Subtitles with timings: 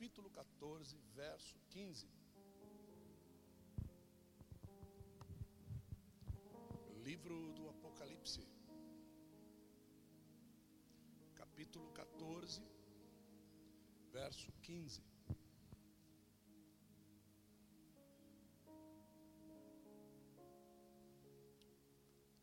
[0.00, 2.08] capítulo 14, verso 15.
[7.04, 8.40] Livro do Apocalipse,
[11.34, 12.62] capítulo 14,
[14.10, 15.02] verso 15.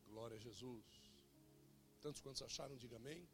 [0.05, 0.85] Glória a Jesus.
[2.02, 3.27] Tantos quantos acharam, diga amém.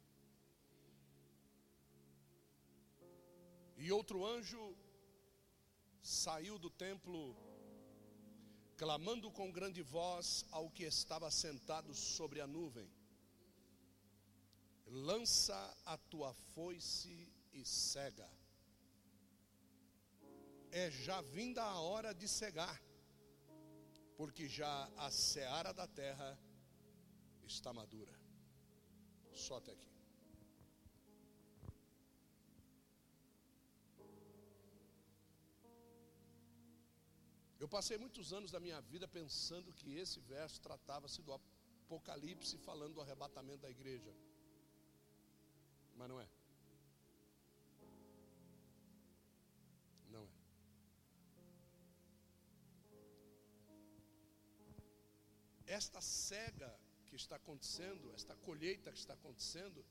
[3.84, 4.74] E outro anjo
[6.02, 7.36] saiu do templo,
[8.78, 12.90] clamando com grande voz ao que estava sentado sobre a nuvem:
[14.86, 18.26] Lança a tua foice e cega.
[20.70, 22.82] É já vinda a hora de cegar,
[24.16, 26.38] porque já a seara da terra
[27.46, 28.18] está madura.
[29.34, 29.93] Só até aqui.
[37.64, 42.92] Eu passei muitos anos da minha vida pensando que esse verso tratava-se do Apocalipse, falando
[42.96, 44.12] do arrebatamento da igreja.
[45.96, 46.28] Mas não é.
[50.10, 50.30] Não é.
[55.66, 56.70] Esta cega
[57.06, 59.82] que está acontecendo, esta colheita que está acontecendo,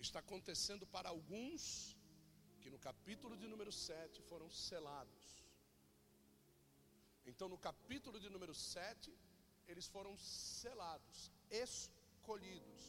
[0.00, 1.96] está acontecendo para alguns
[2.60, 5.43] que no capítulo de número 7 foram selados.
[7.30, 9.12] Então, no capítulo de número 7,
[9.66, 12.82] eles foram selados, escolhidos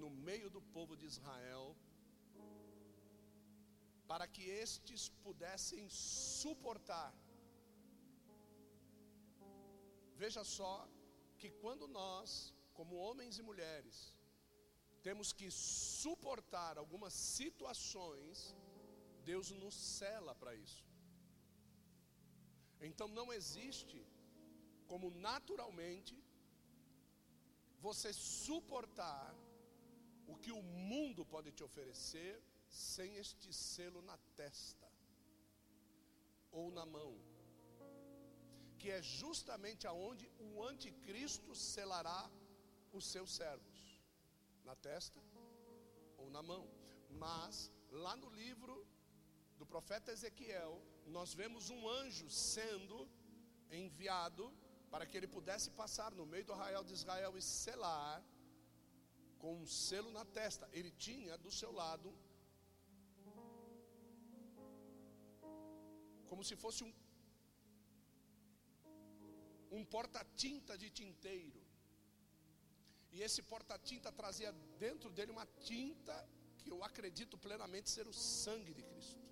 [0.00, 1.76] no meio do povo de Israel,
[4.10, 7.12] para que estes pudessem suportar.
[10.22, 10.74] Veja só
[11.40, 12.30] que quando nós,
[12.78, 13.96] como homens e mulheres,
[15.02, 18.54] temos que suportar algumas situações,
[19.24, 20.87] Deus nos cela para isso.
[22.80, 24.06] Então não existe
[24.86, 26.16] como naturalmente
[27.80, 29.34] você suportar
[30.26, 34.88] o que o mundo pode te oferecer sem este selo na testa
[36.50, 37.18] ou na mão,
[38.78, 42.30] que é justamente aonde o anticristo selará
[42.92, 44.00] os seus servos,
[44.64, 45.20] na testa
[46.16, 46.68] ou na mão.
[47.10, 48.86] Mas lá no livro
[49.58, 50.80] do profeta Ezequiel,
[51.16, 52.96] nós vemos um anjo sendo
[53.70, 54.44] enviado
[54.90, 58.22] para que ele pudesse passar no meio do arraial de Israel e selar
[59.38, 60.68] com um selo na testa.
[60.72, 62.10] Ele tinha do seu lado
[66.30, 66.92] como se fosse um
[69.70, 71.60] um porta-tinta de tinteiro.
[73.12, 76.16] E esse porta-tinta trazia dentro dele uma tinta
[76.58, 79.27] que eu acredito plenamente ser o sangue de Cristo.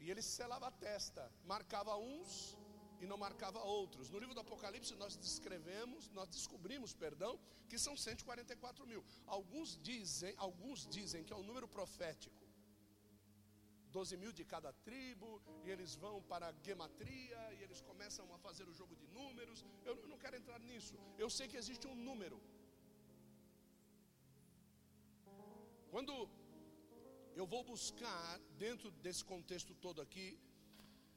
[0.00, 2.56] E ele selava a testa, marcava uns
[3.00, 4.10] e não marcava outros.
[4.10, 7.38] No livro do Apocalipse nós descrevemos, nós descobrimos, perdão,
[7.68, 9.04] que são 144 mil.
[9.26, 12.48] Alguns dizem, alguns dizem que é um número profético.
[13.90, 15.28] 12 mil de cada tribo,
[15.64, 19.64] e eles vão para a gematria, e eles começam a fazer o jogo de números.
[19.84, 20.94] Eu não quero entrar nisso.
[21.16, 22.38] Eu sei que existe um número.
[25.90, 26.28] Quando
[27.40, 30.28] eu vou buscar, dentro desse contexto todo aqui,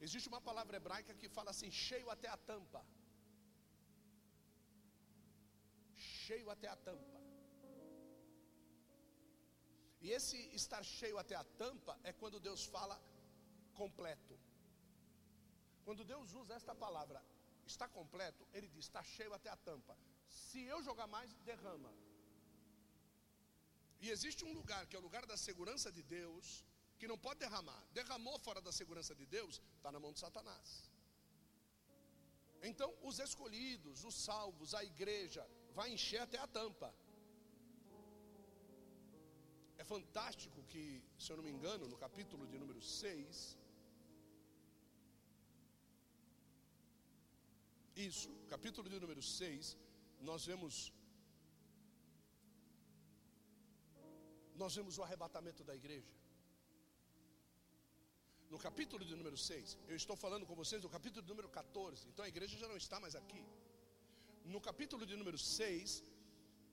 [0.05, 2.81] existe uma palavra hebraica que fala assim: cheio até a tampa.
[5.95, 7.19] Cheio até a tampa.
[10.03, 12.95] E esse estar cheio até a tampa é quando Deus fala
[13.81, 14.37] completo.
[15.85, 17.19] Quando Deus usa esta palavra,
[17.65, 19.97] está completo, Ele diz: está cheio até a tampa.
[20.27, 21.91] Se eu jogar mais, derrama.
[24.03, 26.45] E existe um lugar que é o lugar da segurança de Deus,
[26.99, 27.81] que não pode derramar.
[27.99, 30.67] Derramou fora da segurança de Deus, está na mão de Satanás.
[32.69, 35.43] Então, os escolhidos, os salvos, a igreja,
[35.77, 36.89] vai encher até a tampa.
[39.81, 40.83] É fantástico que,
[41.17, 43.57] se eu não me engano, no capítulo de número 6,
[48.09, 49.77] isso, capítulo de número 6,
[50.29, 50.75] nós vemos
[54.63, 56.13] nós vemos o arrebatamento da igreja.
[58.53, 62.07] No capítulo de número 6, eu estou falando com vocês do capítulo de número 14,
[62.09, 63.43] então a igreja já não está mais aqui.
[64.53, 66.03] No capítulo de número 6,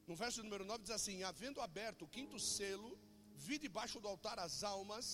[0.08, 2.90] no verso número 9 diz assim: Havendo aberto o quinto selo,
[3.46, 5.06] vi debaixo do altar as almas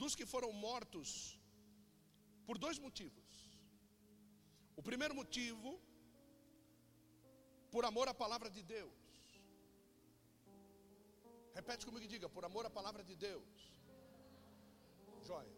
[0.00, 1.10] dos que foram mortos
[2.46, 3.28] por dois motivos.
[4.80, 5.70] O primeiro motivo,
[7.74, 8.97] por amor à palavra de Deus
[11.58, 13.56] Repete comigo e diga: por amor à palavra de Deus.
[15.28, 15.56] Joia.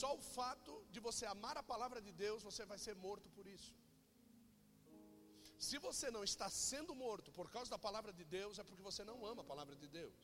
[0.00, 3.46] Só o fato de você amar a palavra de Deus, você vai ser morto por
[3.56, 3.72] isso.
[5.66, 9.02] Se você não está sendo morto por causa da palavra de Deus, é porque você
[9.10, 10.20] não ama a palavra de Deus.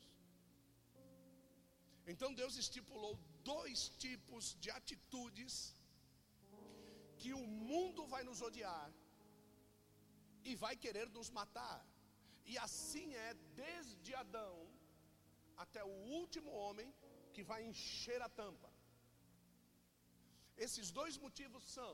[2.11, 3.13] Então Deus estipulou
[3.51, 5.53] dois tipos de atitudes
[7.21, 8.89] que o mundo vai nos odiar
[10.49, 11.79] e vai querer nos matar.
[12.51, 14.55] E assim é desde Adão
[15.63, 16.89] até o último homem
[17.33, 18.69] que vai encher a tampa.
[20.65, 21.93] Esses dois motivos são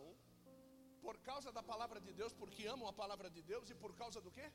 [1.06, 4.20] por causa da palavra de Deus, porque amam a palavra de Deus e por causa
[4.26, 4.48] do quê?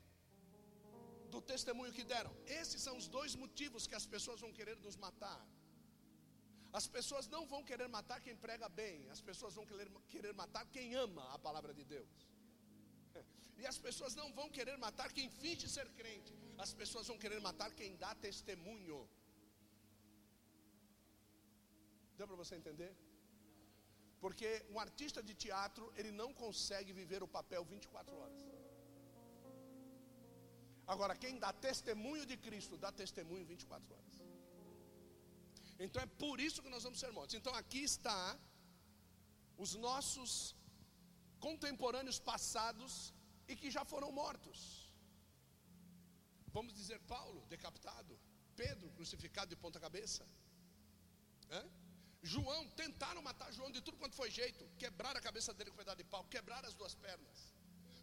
[1.35, 2.33] Do testemunho que deram.
[2.61, 5.41] Esses são os dois motivos que as pessoas vão querer nos matar.
[6.79, 10.65] As pessoas não vão querer matar quem prega bem, as pessoas vão querer, querer matar
[10.75, 12.15] quem ama a palavra de Deus.
[13.63, 16.33] E as pessoas não vão querer matar quem finge ser crente,
[16.65, 18.99] as pessoas vão querer matar quem dá testemunho.
[22.19, 22.93] Deu para você entender?
[24.23, 28.43] Porque um artista de teatro, ele não consegue viver o papel 24 horas.
[30.87, 34.17] Agora, quem dá testemunho de Cristo, dá testemunho 24 horas.
[35.85, 37.35] Então é por isso que nós vamos ser mortos.
[37.41, 38.39] Então aqui está
[39.65, 40.55] os nossos
[41.47, 43.13] contemporâneos passados
[43.49, 44.82] e que já foram mortos.
[46.53, 48.19] Vamos dizer Paulo decapitado,
[48.57, 50.25] Pedro crucificado de ponta cabeça.
[51.51, 51.63] É?
[52.23, 55.99] João, tentaram matar João de tudo quanto foi jeito, quebraram a cabeça dele com pedaço
[56.03, 57.39] de pau, quebraram as duas pernas,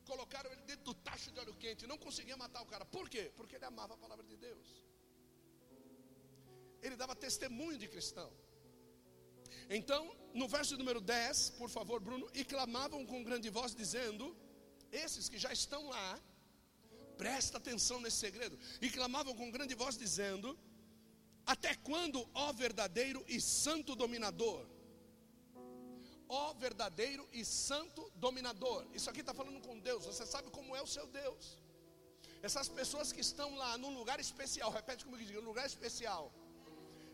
[0.05, 2.85] colocaram ele dentro do tacho de óleo quente, não conseguiam matar o cara.
[2.97, 3.31] Por quê?
[3.37, 4.67] Porque ele amava a palavra de Deus.
[6.81, 8.29] Ele dava testemunho de cristão.
[9.69, 10.01] Então,
[10.33, 14.35] no verso número 10, por favor, Bruno, e clamavam com grande voz, dizendo:
[14.91, 16.19] Esses que já estão lá,
[17.21, 20.57] presta atenção nesse segredo, e clamavam com grande voz, dizendo:
[21.53, 24.61] até quando, ó verdadeiro e santo dominador?
[26.41, 28.79] Ó verdadeiro e santo dominador.
[28.97, 30.05] Isso aqui está falando com Deus.
[30.09, 31.45] Você sabe como é o seu Deus.
[32.47, 36.31] Essas pessoas que estão lá num lugar especial, repete comigo, diga, lugar especial.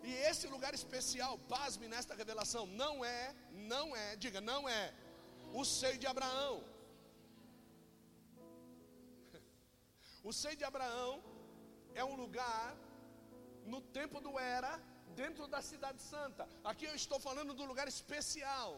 [0.04, 3.34] E esse lugar especial, pasme nesta revelação, não é,
[3.74, 4.94] não é, diga, não é
[5.54, 6.56] o seio de Abraão.
[10.30, 11.12] O seio de Abraão
[12.02, 12.68] é um lugar
[13.74, 14.72] no tempo do Era,
[15.22, 16.44] dentro da cidade santa.
[16.70, 18.72] Aqui eu estou falando do lugar especial.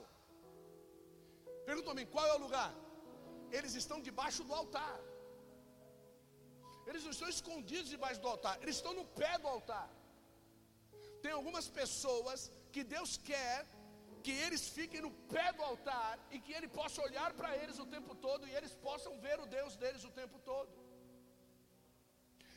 [1.69, 2.71] Pergunta-me, qual é o lugar?
[3.57, 4.97] Eles estão debaixo do altar.
[6.87, 9.89] Eles não estão escondidos debaixo do altar, eles estão no pé do altar.
[11.23, 13.57] Tem algumas pessoas que Deus quer
[14.25, 17.85] que eles fiquem no pé do altar e que Ele possa olhar para eles o
[17.95, 20.86] tempo todo e eles possam ver o Deus deles o tempo todo.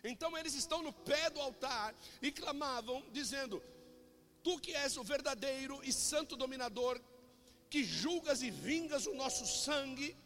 [0.02, 3.62] Então eles estão no pé do altar e clamavam, dizendo:
[4.42, 7.00] Tu que és o verdadeiro e santo dominador,
[7.68, 10.16] que julgas e vingas o nosso sangue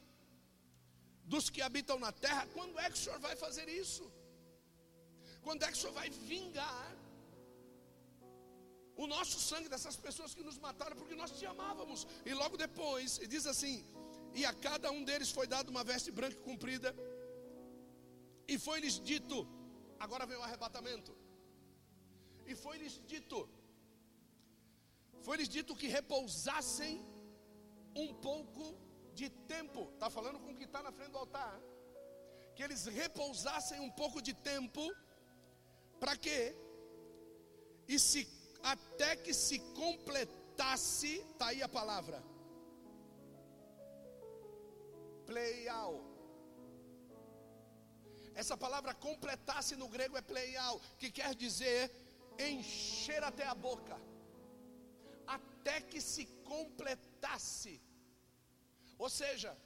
[1.25, 4.05] dos que habitam na terra, quando é que o Senhor vai fazer isso?
[5.43, 6.97] Quando é que o Senhor vai vingar
[8.97, 12.07] o nosso sangue dessas pessoas que nos mataram porque nós te amávamos?
[12.25, 13.85] E logo depois, ele diz assim:
[14.35, 16.95] E a cada um deles foi dada uma veste branca e comprida,
[18.47, 19.37] e foi-lhes dito:
[20.05, 21.13] Agora veio o arrebatamento.
[22.51, 23.39] E foi-lhes dito:
[25.27, 26.95] Foi-lhes dito que repousassem
[28.05, 28.65] um pouco
[29.19, 29.83] de tempo.
[29.95, 31.55] Está falando com o que está na frente do altar.
[32.55, 34.85] Que eles repousassem um pouco de tempo.
[36.03, 36.41] Para quê?
[37.89, 38.23] E se
[38.75, 42.19] até que se completasse, está aí a palavra.
[45.27, 46.14] Pleial
[48.35, 51.81] essa palavra completasse no grego é pleial, que quer dizer
[52.51, 53.97] encher até a boca,
[55.37, 57.75] até que se completasse.
[58.99, 59.57] Ou seja,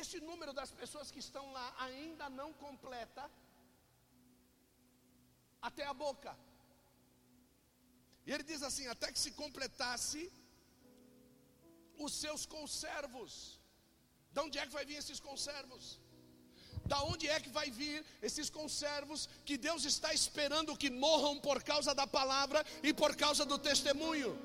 [0.00, 3.24] esse número das pessoas que estão lá ainda não completa
[5.68, 6.32] até a boca.
[8.26, 10.22] E ele diz assim: até que se completasse
[12.04, 13.60] os seus conservos.
[14.32, 15.84] De onde é que vai vir esses conservos?
[16.86, 21.62] Da onde é que vai vir esses conservos que Deus está esperando que morram por
[21.62, 24.38] causa da palavra e por causa do testemunho?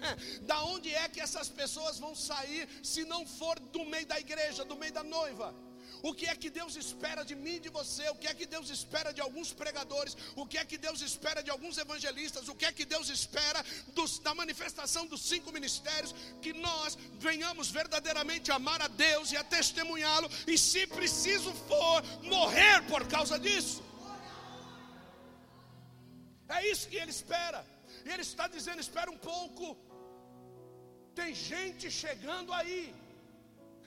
[0.00, 4.18] É, da onde é que essas pessoas vão sair se não for do meio da
[4.18, 5.54] igreja, do meio da noiva?
[6.02, 8.08] O que é que Deus espera de mim de você?
[8.10, 10.16] O que é que Deus espera de alguns pregadores?
[10.36, 12.48] O que é que Deus espera de alguns evangelistas?
[12.48, 16.14] O que é que Deus espera dos, da manifestação dos cinco ministérios?
[16.42, 22.82] Que nós venhamos verdadeiramente amar a Deus e a testemunhá-lo, e se preciso for, morrer
[22.86, 23.82] por causa disso.
[26.48, 27.64] É isso que ele espera.
[28.04, 29.76] E ele está dizendo: espera um pouco.
[31.14, 32.94] Tem gente chegando aí.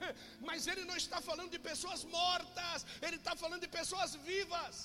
[0.47, 4.75] Mas ele não está falando de pessoas mortas, ele está falando de pessoas vivas.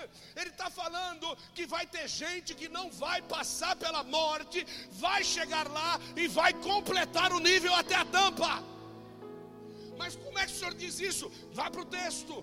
[0.40, 5.66] Ele está falando que vai ter gente que não vai passar pela morte, vai chegar
[5.78, 8.52] lá e vai completar o nível até a tampa.
[9.98, 11.26] Mas como é que o senhor diz isso?
[11.52, 12.34] Vá para o texto,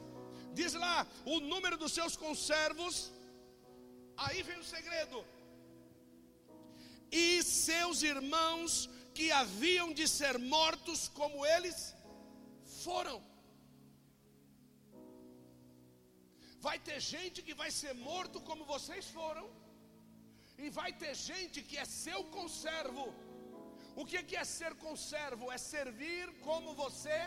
[0.54, 3.12] diz lá o número dos seus conservos.
[4.26, 5.26] Aí vem o segredo.
[7.12, 11.78] E seus irmãos que haviam de ser mortos como eles
[12.84, 13.18] foram.
[16.66, 19.46] Vai ter gente que vai ser morto como vocês foram,
[20.64, 23.06] e vai ter gente que é seu conservo.
[24.02, 25.52] O que é ser conservo?
[25.56, 27.20] É servir como você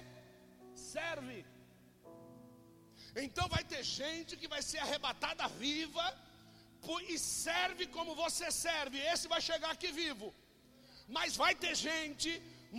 [0.93, 1.39] serve.
[3.25, 6.07] Então vai ter gente que vai ser arrebatada viva
[7.13, 8.99] e serve como você serve.
[9.13, 10.29] Esse vai chegar aqui vivo.
[11.17, 12.31] Mas vai ter gente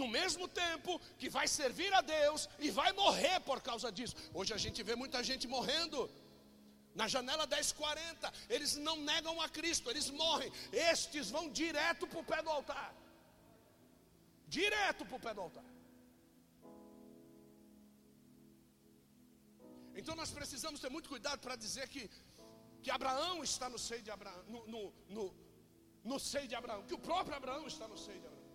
[0.02, 4.16] no mesmo tempo que vai servir a Deus e vai morrer por causa disso.
[4.34, 6.10] Hoje a gente vê muita gente morrendo.
[6.94, 10.52] Na janela 1040, eles não negam a Cristo, eles morrem.
[10.72, 12.94] Estes vão direto para o pé do altar.
[14.48, 15.70] Direto para o pé do altar.
[20.00, 22.10] Então nós precisamos ter muito cuidado para dizer que,
[22.82, 25.34] que Abraão está no seio de Abraão, no, no,
[26.03, 28.51] no seio de Abraão, que o próprio Abraão está no seio de Abraão.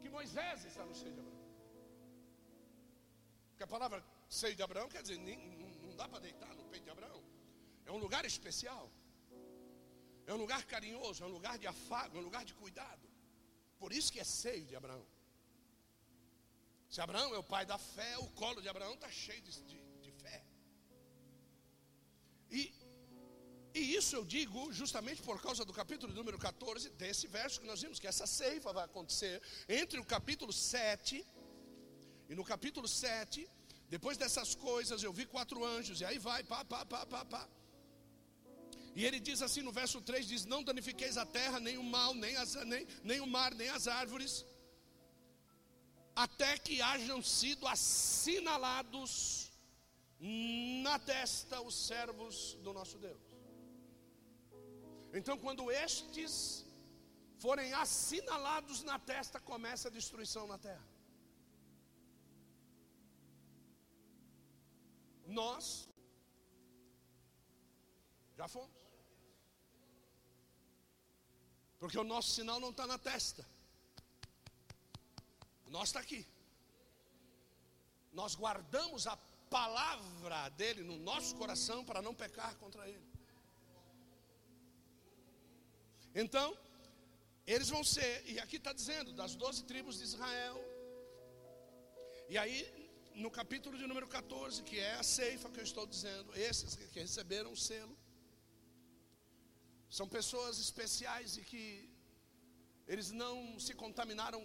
[0.00, 1.44] Que Moisés está no seio de Abraão.
[3.50, 5.38] Porque a palavra seio de Abraão quer dizer, nem,
[5.82, 7.22] não, dá para deitar no peito de Abraão.
[7.86, 8.90] É um lugar especial.
[10.26, 13.06] É um lugar carinhoso, é um lugar de afago, é um lugar de cuidado.
[13.78, 15.06] Por isso que é seio de Abraão.
[16.88, 19.78] Se Abraão é o pai da fé, o colo de Abraão está cheio de, de,
[20.00, 20.44] de fé.
[22.50, 22.72] E,
[23.74, 27.82] e isso eu digo justamente por causa do capítulo número 14, desse verso que nós
[27.82, 31.26] vimos, que essa ceifa vai acontecer entre o capítulo 7
[32.28, 33.48] e no capítulo 7
[33.88, 37.48] depois dessas coisas, eu vi quatro anjos, e aí vai, pá, pá, pá, pá, pá.
[38.96, 42.14] E ele diz assim no verso 3: diz: Não danifiqueis a terra, nem o mal,
[42.14, 44.44] nem, as, nem, nem o mar, nem as árvores,
[46.14, 49.50] até que hajam sido assinalados
[50.20, 53.33] na testa os servos do nosso Deus.
[55.18, 56.64] Então, quando estes
[57.38, 60.86] forem assinalados na testa, começa a destruição na terra.
[65.26, 65.88] Nós
[68.36, 68.76] já fomos.
[71.78, 73.46] Porque o nosso sinal não está na testa.
[75.66, 76.26] Nosso está aqui.
[78.12, 79.16] Nós guardamos a
[79.50, 83.13] palavra dele no nosso coração para não pecar contra ele.
[86.14, 86.56] Então,
[87.46, 90.58] eles vão ser, e aqui está dizendo, das doze tribos de Israel.
[92.28, 92.56] E aí
[93.14, 96.98] no capítulo de número 14, que é a ceifa que eu estou dizendo, esses que
[96.98, 97.96] receberam o selo,
[99.88, 101.88] são pessoas especiais e que
[102.88, 104.42] eles não se contaminaram.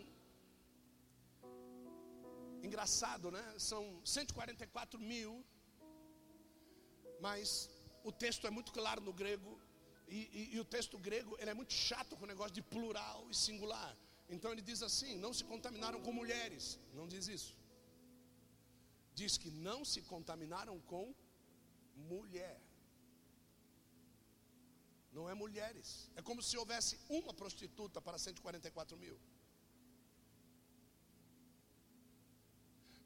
[2.62, 3.44] Engraçado, né?
[3.58, 5.44] São 144 mil,
[7.20, 7.70] mas
[8.04, 9.60] o texto é muito claro no grego,
[10.18, 13.28] e, e, e o texto grego ele é muito chato com o negócio de plural
[13.30, 13.96] e singular.
[14.30, 17.60] Então ele diz assim: não se contaminaram com mulheres, não diz isso
[19.20, 21.06] diz que não se contaminaram com
[22.12, 22.58] mulher.
[25.18, 25.89] Não é mulheres.
[26.20, 29.18] É como se houvesse uma prostituta para 144 mil.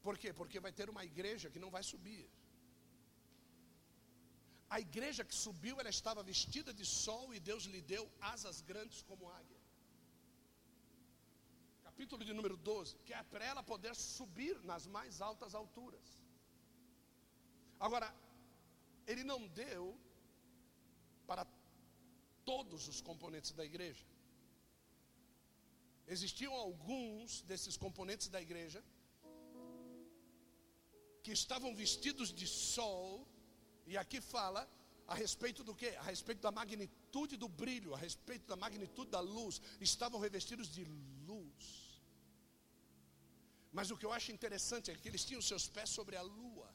[0.06, 0.30] Por quê?
[0.40, 2.24] Porque vai ter uma igreja que não vai subir.
[4.76, 8.04] A igreja que subiu, ela estava vestida de sol e Deus lhe deu
[8.34, 9.64] asas grandes como águia
[11.94, 16.08] capítulo de número 12, que é para ela poder subir nas mais altas alturas.
[17.80, 18.08] Agora,
[19.06, 19.84] ele não deu
[21.28, 21.46] para
[22.44, 24.06] todos os componentes da igreja.
[26.16, 28.84] Existiam alguns desses componentes da igreja
[31.24, 33.28] que estavam vestidos de sol,
[33.86, 34.62] e aqui fala
[35.08, 35.90] a respeito do que?
[36.04, 40.84] A respeito da magnitude do brilho, a respeito da magnitude da luz, estavam revestidos de
[41.28, 41.84] luz.
[43.72, 46.70] Mas o que eu acho interessante é que eles tinham seus pés sobre a lua.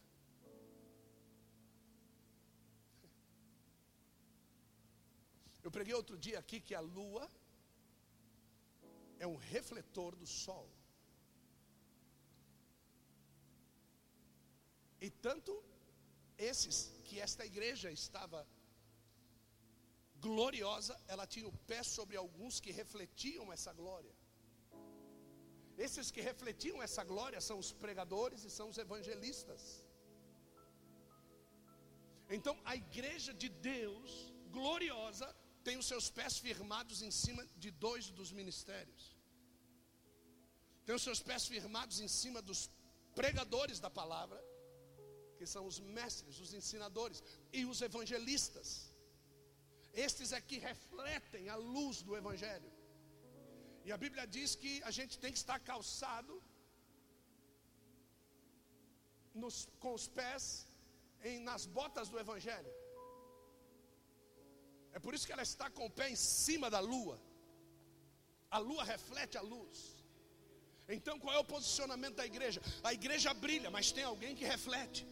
[5.62, 7.30] Eu preguei outro dia aqui que a lua
[9.18, 10.68] é um refletor do sol.
[15.00, 15.52] E tanto
[16.38, 18.46] esses que esta igreja estava
[20.20, 24.14] gloriosa, ela tinha o pé sobre alguns que refletiam essa glória.
[25.86, 29.62] Esses que refletiam essa glória são os pregadores e são os evangelistas.
[32.36, 34.10] Então, a igreja de Deus,
[34.50, 35.28] gloriosa,
[35.62, 39.16] tem os seus pés firmados em cima de dois dos ministérios.
[40.84, 42.60] Tem os seus pés firmados em cima dos
[43.14, 44.38] pregadores da palavra,
[45.38, 47.22] que são os mestres, os ensinadores
[47.58, 48.68] e os evangelistas.
[50.06, 52.70] Estes é que refletem a luz do evangelho.
[53.86, 56.34] E a Bíblia diz que a gente tem que estar calçado
[59.42, 60.44] nos, com os pés
[61.28, 62.74] em, nas botas do evangelho.
[64.92, 67.16] É por isso que ela está com o pé em cima da lua.
[68.50, 69.78] A lua reflete a luz.
[70.96, 72.60] Então qual é o posicionamento da igreja?
[72.82, 75.06] A igreja brilha, mas tem alguém que reflete.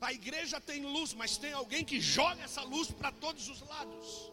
[0.00, 4.32] A igreja tem luz, mas tem alguém que joga essa luz para todos os lados.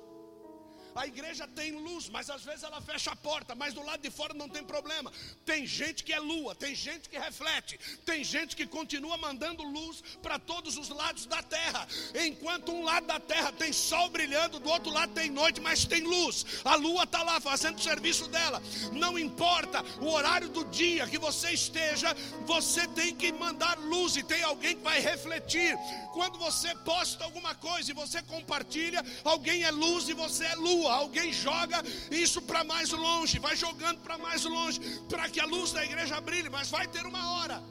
[0.96, 4.10] A igreja tem luz, mas às vezes ela fecha a porta, mas do lado de
[4.10, 5.12] fora não tem problema.
[5.46, 10.02] Tem gente que é lua, tem gente que reflete, tem gente que continua mandando luz
[10.24, 11.86] para todos os lados da terra.
[12.26, 16.02] Enquanto um lado da terra tem sol brilhando, do outro lado tem noite, mas tem
[16.02, 16.46] luz.
[16.64, 18.64] A lua está lá fazendo o serviço dela.
[18.94, 24.24] Não importa o horário do dia que você esteja, você tem que mandar luz e
[24.24, 25.78] tem alguém que vai refletir.
[26.14, 30.85] Quando você posta alguma coisa e você compartilha, alguém é luz e você é lua
[30.88, 35.72] alguém joga isso para mais longe, vai jogando para mais longe, para que a luz
[35.72, 37.62] da igreja brilhe, mas vai ter uma hora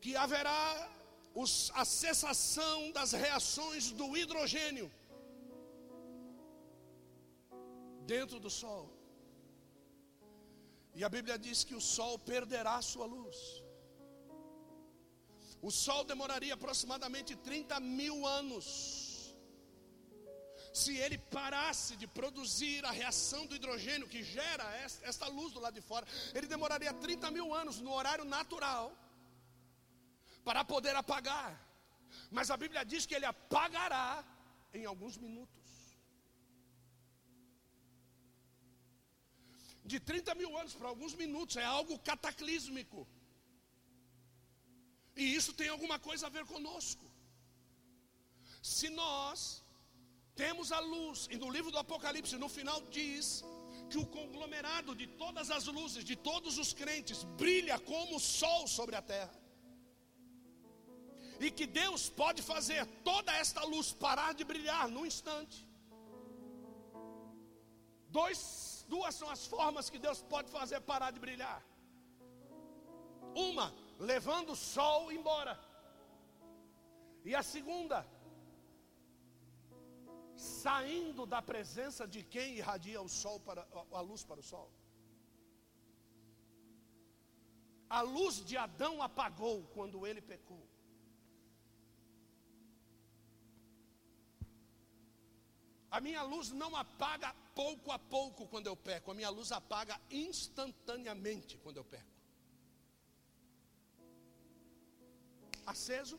[0.00, 0.62] que haverá
[1.34, 4.90] os, a cessação das reações do hidrogênio
[8.04, 8.84] dentro do sol.
[10.94, 13.61] E a Bíblia diz que o sol perderá sua luz.
[15.68, 18.66] O Sol demoraria aproximadamente 30 mil anos.
[20.80, 24.64] Se ele parasse de produzir a reação do hidrogênio que gera
[25.10, 28.86] esta luz do lado de fora, ele demoraria 30 mil anos no horário natural
[30.48, 31.50] para poder apagar.
[32.36, 34.24] Mas a Bíblia diz que ele apagará
[34.74, 35.62] em alguns minutos.
[39.84, 43.06] De 30 mil anos para alguns minutos, é algo cataclísmico.
[45.16, 47.04] E isso tem alguma coisa a ver conosco.
[48.62, 49.62] Se nós
[50.34, 53.44] temos a luz, e no livro do Apocalipse, no final diz
[53.90, 58.66] que o conglomerado de todas as luzes, de todos os crentes, brilha como o sol
[58.66, 59.38] sobre a terra.
[61.38, 65.58] E que Deus pode fazer toda esta luz parar de brilhar num instante.
[68.08, 71.60] Dois, duas são as formas que Deus pode fazer parar de brilhar.
[73.34, 73.74] Uma,
[74.10, 75.54] levando o sol embora.
[77.24, 77.98] E a segunda,
[80.36, 84.68] saindo da presença de quem irradia o sol para a luz para o sol.
[87.88, 90.62] A luz de Adão apagou quando ele pecou.
[95.90, 100.00] A minha luz não apaga pouco a pouco quando eu peco, a minha luz apaga
[100.10, 102.11] instantaneamente quando eu peco.
[105.66, 106.18] Aceso,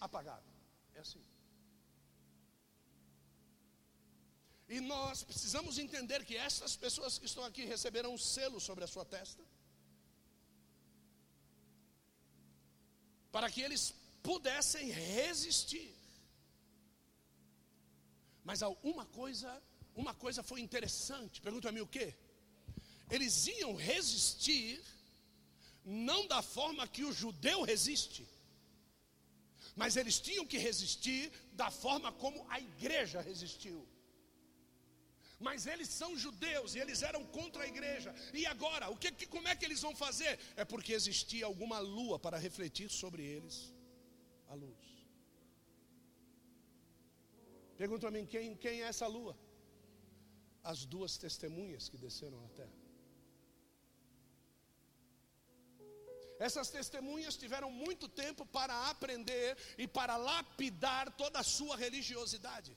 [0.00, 0.44] apagado.
[0.94, 1.22] É assim.
[4.68, 8.86] E nós precisamos entender que essas pessoas que estão aqui receberão um selo sobre a
[8.86, 9.42] sua testa,
[13.32, 15.92] para que eles pudessem resistir.
[18.44, 19.62] Mas uma coisa,
[19.94, 21.40] uma coisa foi interessante.
[21.40, 22.14] Pergunta-me o que?
[23.10, 24.80] Eles iam resistir
[25.84, 28.26] não da forma que o judeu resiste
[29.80, 31.22] mas eles tinham que resistir
[31.60, 33.78] da forma como a igreja resistiu.
[35.46, 38.10] Mas eles são judeus e eles eram contra a igreja.
[38.40, 40.32] E agora, o que, como é que eles vão fazer?
[40.62, 43.56] É porque existia alguma lua para refletir sobre eles
[44.48, 44.84] a luz.
[47.82, 49.34] Pergunta a mim quem, quem é essa lua?
[50.62, 52.79] As duas testemunhas que desceram à terra.
[56.40, 62.74] Essas testemunhas tiveram muito tempo para aprender e para lapidar toda a sua religiosidade.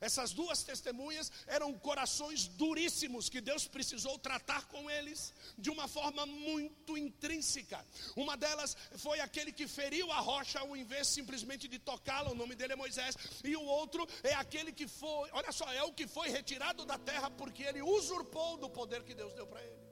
[0.00, 6.24] Essas duas testemunhas eram corações duríssimos que Deus precisou tratar com eles de uma forma
[6.24, 7.84] muito intrínseca.
[8.14, 12.54] Uma delas foi aquele que feriu a rocha ao invés simplesmente de tocá-la, o nome
[12.54, 16.06] dele é Moisés, e o outro é aquele que foi, olha só, é o que
[16.06, 19.87] foi retirado da terra porque ele usurpou do poder que Deus deu para ele.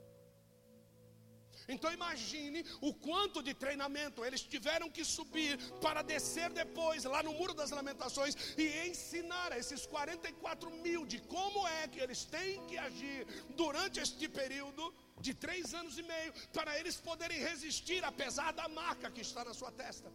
[1.67, 7.33] Então imagine o quanto de treinamento eles tiveram que subir para descer depois lá no
[7.33, 12.65] Muro das Lamentações e ensinar a esses 44 mil de como é que eles têm
[12.67, 13.25] que agir
[13.61, 19.11] durante este período de três anos e meio para eles poderem resistir apesar da marca
[19.11, 20.09] que está na sua testa.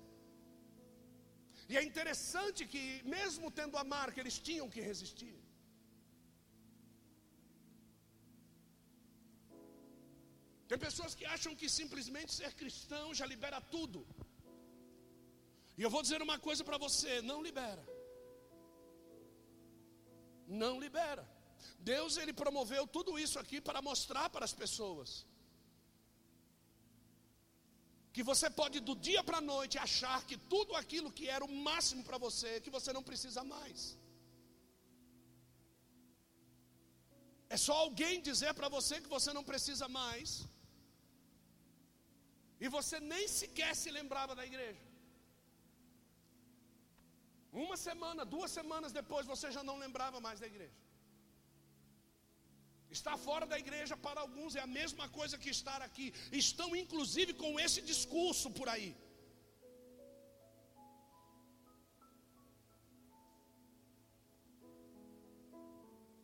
[1.69, 5.42] E é interessante que, mesmo tendo a marca, eles tinham que resistir.
[10.73, 13.99] Tem pessoas que acham que simplesmente ser cristão já libera tudo.
[15.79, 17.83] E eu vou dizer uma coisa para você: não libera.
[20.63, 21.25] Não libera.
[21.91, 25.11] Deus ele promoveu tudo isso aqui para mostrar para as pessoas
[28.15, 31.55] que você pode do dia para a noite achar que tudo aquilo que era o
[31.69, 33.79] máximo para você, que você não precisa mais.
[37.57, 40.31] É só alguém dizer para você que você não precisa mais.
[42.65, 44.83] E você nem sequer se lembrava da igreja.
[47.65, 50.79] Uma semana, duas semanas depois, você já não lembrava mais da igreja.
[52.99, 56.07] Estar fora da igreja para alguns é a mesma coisa que estar aqui.
[56.45, 58.91] Estão inclusive com esse discurso por aí.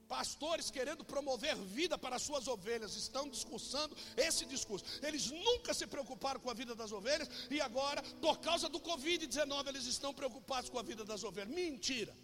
[0.08, 4.86] Pastores querendo promover vida para suas ovelhas estão discursando esse discurso.
[5.02, 9.68] Eles nunca se preocuparam com a vida das ovelhas e agora, por causa do Covid-19,
[9.68, 11.54] eles estão preocupados com a vida das ovelhas.
[11.54, 12.16] Mentira.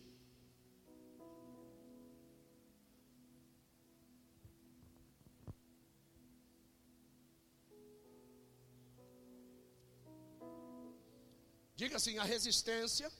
[11.77, 13.13] Diga assim: a resistência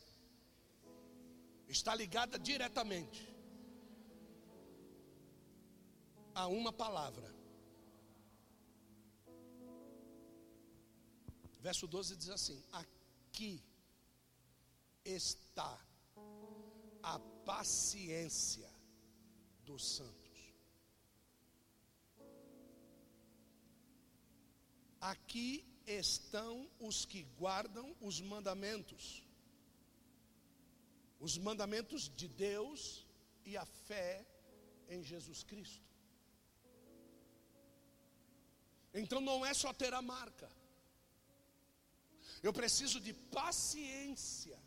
[1.69, 3.34] está ligada diretamente
[6.35, 7.33] a uma palavra.
[11.61, 13.63] Verso 12 diz assim: Aqui
[15.05, 15.81] está
[17.03, 18.71] a paciência
[19.65, 20.25] dos santos.
[25.01, 29.23] Aqui estão os que guardam os mandamentos,
[31.21, 33.07] os mandamentos de Deus
[33.45, 34.27] e a fé
[34.89, 35.94] em Jesus Cristo.
[38.95, 40.49] Então não é só ter a marca.
[42.43, 44.59] Eu preciso de paciência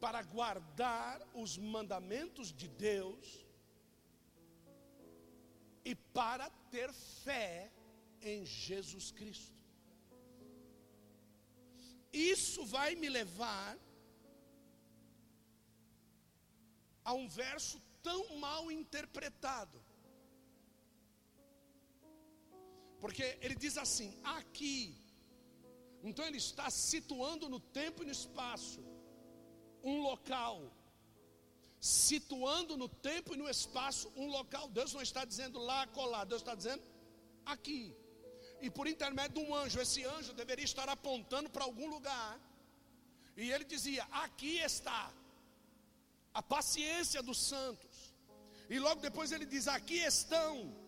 [0.00, 3.44] para guardar os mandamentos de Deus
[5.84, 7.70] e para ter fé
[8.22, 9.54] em Jesus Cristo.
[12.12, 13.78] Isso vai me levar
[17.04, 19.89] a um verso tão mal interpretado
[23.00, 24.78] Porque ele diz assim: aqui.
[26.02, 28.82] Então ele está situando no tempo e no espaço
[29.82, 30.56] um local.
[31.80, 34.68] Situando no tempo e no espaço um local.
[34.68, 36.24] Deus não está dizendo lá, colar.
[36.24, 36.82] Deus está dizendo
[37.44, 37.94] aqui.
[38.60, 42.38] E por intermédio de um anjo, esse anjo deveria estar apontando para algum lugar.
[43.36, 45.12] E ele dizia: Aqui está
[46.34, 48.14] a paciência dos santos.
[48.68, 50.79] E logo depois ele diz: Aqui estão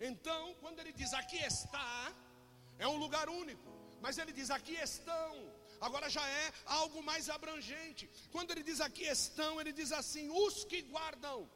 [0.00, 2.12] então, quando ele diz aqui está,
[2.78, 3.68] é um lugar único.
[4.00, 8.08] Mas ele diz aqui estão, agora já é algo mais abrangente.
[8.30, 11.50] Quando ele diz aqui estão, ele diz assim: os que guardam.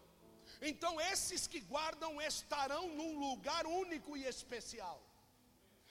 [0.61, 5.01] Então, esses que guardam estarão num lugar único e especial.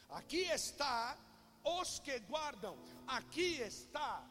[0.09, 1.17] Aqui está
[1.63, 4.27] os que guardam, aqui está.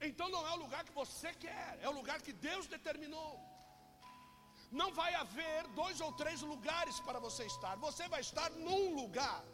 [0.00, 3.51] Então, não é o lugar que você quer, é o lugar que Deus determinou
[4.72, 9.44] não vai haver dois ou três lugares para você estar, você vai estar num lugar.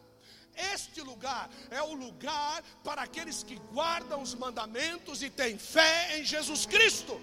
[0.73, 6.23] Este lugar é o lugar para aqueles que guardam os mandamentos e têm fé em
[6.23, 7.19] Jesus Cristo.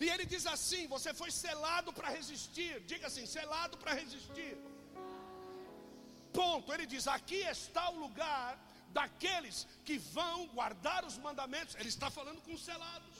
[0.00, 2.80] E ele diz assim: você foi selado para resistir.
[2.92, 4.56] Diga assim: selado para resistir.
[6.32, 6.72] Ponto.
[6.74, 8.50] Ele diz: aqui está o lugar
[8.90, 11.74] daqueles que vão guardar os mandamentos.
[11.76, 13.15] Ele está falando com selados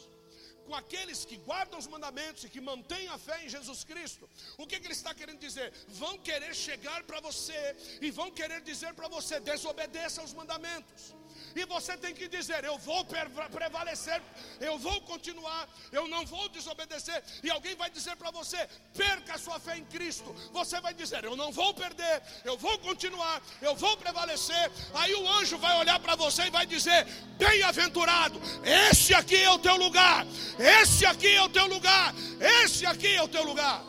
[0.66, 4.29] com aqueles que guardam os mandamentos e que mantêm a fé em Jesus Cristo.
[4.59, 5.72] O que, que ele está querendo dizer?
[6.02, 11.14] Vão querer chegar para você e vão querer dizer para você: desobedeça aos mandamentos.
[11.57, 13.03] E você tem que dizer: Eu vou
[13.51, 14.21] prevalecer,
[14.61, 17.25] eu vou continuar, eu não vou desobedecer.
[17.42, 20.31] E alguém vai dizer para você: Perca a sua fé em Cristo.
[20.53, 24.71] Você vai dizer: Eu não vou perder, eu vou continuar, eu vou prevalecer.
[24.92, 27.07] Aí o anjo vai olhar para você e vai dizer:
[27.38, 30.27] Bem-aventurado, esse aqui é o teu lugar,
[30.59, 33.83] esse aqui é o teu lugar, esse aqui é o teu lugar.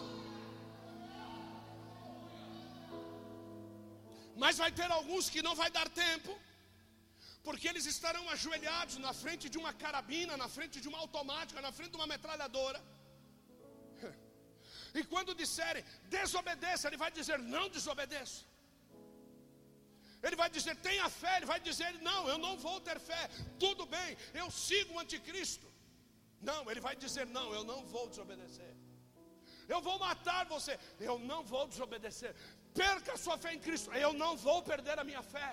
[4.38, 6.34] Mas vai ter alguns que não vai dar tempo,
[7.47, 11.71] porque eles estarão ajoelhados na frente de uma carabina, na frente de uma automática, na
[11.77, 12.79] frente de uma metralhadora.
[14.99, 15.83] E quando disserem
[16.15, 18.38] desobedeça, ele vai dizer não desobedeça.
[20.25, 23.23] Ele vai dizer tenha fé, ele vai dizer não, eu não vou ter fé.
[23.63, 24.10] Tudo bem,
[24.41, 25.67] eu sigo o anticristo.
[26.49, 28.73] Não, ele vai dizer não, eu não vou desobedecer.
[29.73, 30.75] Eu vou matar você,
[31.12, 32.33] eu não vou desobedecer.
[32.81, 35.49] Perca a sua fé em Cristo, eu não vou perder a minha fé.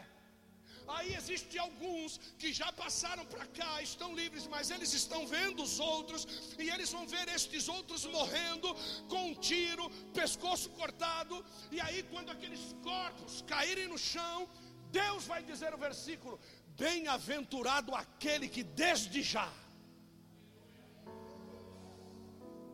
[0.86, 5.80] Aí existem alguns que já passaram para cá, estão livres, mas eles estão vendo os
[5.80, 6.26] outros,
[6.58, 8.74] e eles vão ver estes outros morrendo
[9.08, 14.48] com um tiro, pescoço cortado, e aí quando aqueles corpos caírem no chão,
[14.90, 16.38] Deus vai dizer o versículo:
[16.76, 19.50] Bem-aventurado aquele que desde já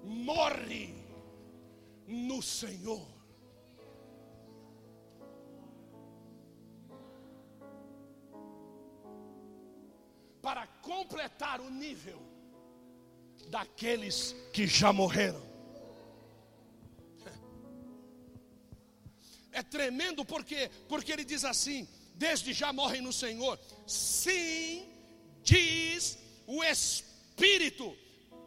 [0.03, 0.95] morre
[2.07, 3.20] no Senhor.
[10.43, 12.21] Para completar o nível
[13.49, 15.51] daqueles que já morreram.
[19.53, 23.59] É tremendo porque porque ele diz assim: desde já morrem no Senhor.
[23.87, 24.89] Sim,
[25.43, 27.97] diz o Espírito,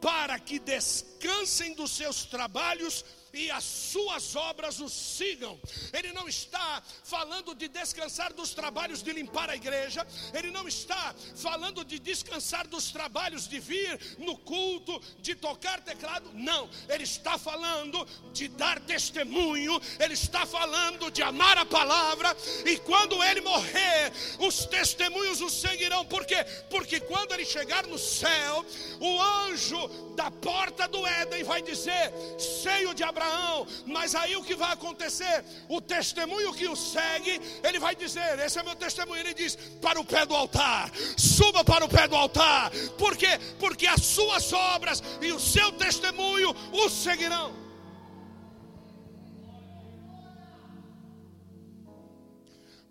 [0.00, 3.04] para que descansem dos seus trabalhos
[3.34, 5.58] e as suas obras o sigam.
[5.92, 11.14] Ele não está falando de descansar dos trabalhos de limpar a igreja, ele não está
[11.34, 17.36] falando de descansar dos trabalhos de vir no culto, de tocar teclado, não, ele está
[17.36, 24.12] falando de dar testemunho, ele está falando de amar a palavra, e quando ele morrer,
[24.38, 26.44] os testemunhos o seguirão, por quê?
[26.70, 28.64] Porque quando ele chegar no céu,
[29.00, 33.66] o anjo da porta do Éden vai dizer: Seio de Abraão Abraão.
[33.86, 35.44] Mas aí o que vai acontecer?
[35.68, 39.20] O testemunho que o segue, ele vai dizer: Esse é meu testemunho.
[39.20, 42.70] Ele diz: Para o pé do altar, suba para o pé do altar.
[42.98, 43.38] Por quê?
[43.58, 47.64] Porque as suas obras e o seu testemunho o seguirão.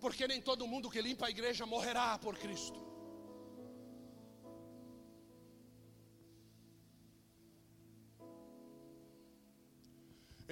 [0.00, 2.93] Porque nem todo mundo que limpa a igreja morrerá por Cristo.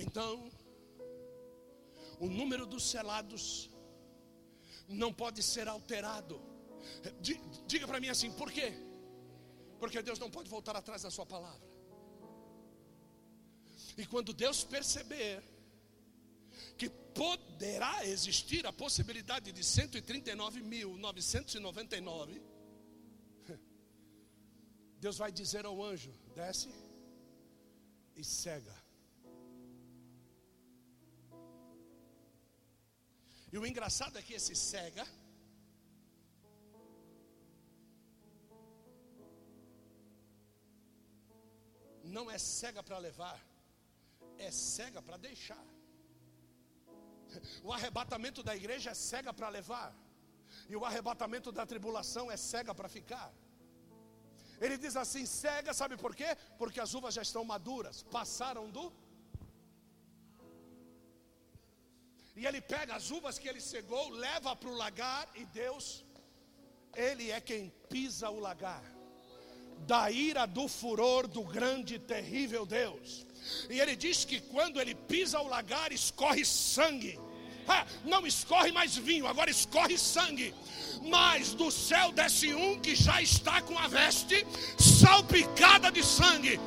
[0.02, 0.50] Então,
[2.18, 3.70] o número dos selados
[4.88, 6.40] não pode ser alterado.
[7.66, 8.72] Diga para mim assim, por quê?
[9.78, 11.70] Porque Deus não pode voltar atrás da sua palavra.
[13.96, 15.42] E quando Deus perceber
[16.76, 22.42] que poderá existir a possibilidade de 139.999,
[24.98, 26.70] Deus vai dizer ao anjo: desce
[28.16, 28.81] e cega.
[33.52, 35.06] E o engraçado é que esse cega
[42.02, 43.38] não é cega para levar,
[44.38, 45.64] é cega para deixar.
[47.62, 49.94] O arrebatamento da igreja é cega para levar,
[50.70, 53.30] e o arrebatamento da tribulação é cega para ficar.
[54.60, 56.36] Ele diz assim: cega, sabe por quê?
[56.56, 58.92] Porque as uvas já estão maduras, passaram do
[62.34, 66.04] E ele pega as uvas que ele cegou, leva para o lagar e Deus,
[66.94, 68.82] ele é quem pisa o lagar.
[69.86, 73.26] Da ira do furor do grande e terrível Deus.
[73.68, 77.18] E ele diz que quando ele pisa o lagar, escorre sangue.
[77.66, 80.54] Ah, não escorre mais vinho, agora escorre sangue
[81.04, 84.46] mas do céu desce um que já está com a veste
[85.02, 86.60] salpicada de sangue.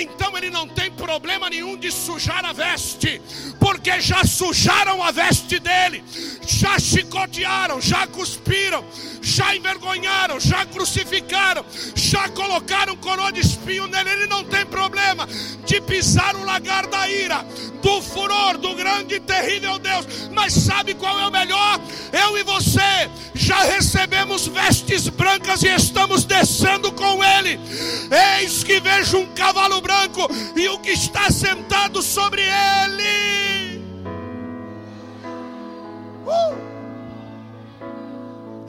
[0.00, 3.20] Então ele não tem problema nenhum de sujar a veste,
[3.60, 6.02] porque já sujaram a veste dele,
[6.46, 8.82] já chicotearam, já cuspiram,
[9.20, 14.10] já envergonharam, já crucificaram, já colocaram coroa de espinho nele.
[14.10, 15.28] Ele não tem problema
[15.66, 17.44] de pisar o lagar da ira,
[17.82, 20.06] do furor, do grande e terrível Deus.
[20.32, 21.80] Mas sabe qual é o melhor?
[22.12, 27.58] Eu e você já recebemos vestes brancas e estamos descendo com ele.
[28.40, 33.78] Eis que vejo um cavalo branco e o que está sentado sobre ele.
[36.26, 36.72] Uh!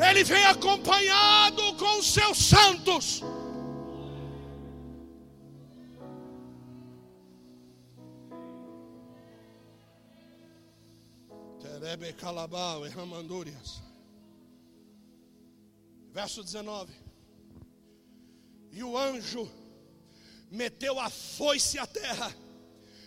[0.09, 3.21] Ele vem acompanhado com os seus santos.
[11.59, 13.81] Terebe calabau e ramandúrias.
[16.11, 17.02] Verso 19.
[18.73, 19.49] E o anjo
[20.51, 22.35] meteu a foice à terra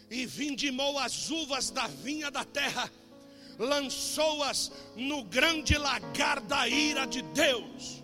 [0.09, 2.91] e vindimou as uvas da vinha da terra
[3.59, 8.03] lançou-as no grande lagar da ira de Deus.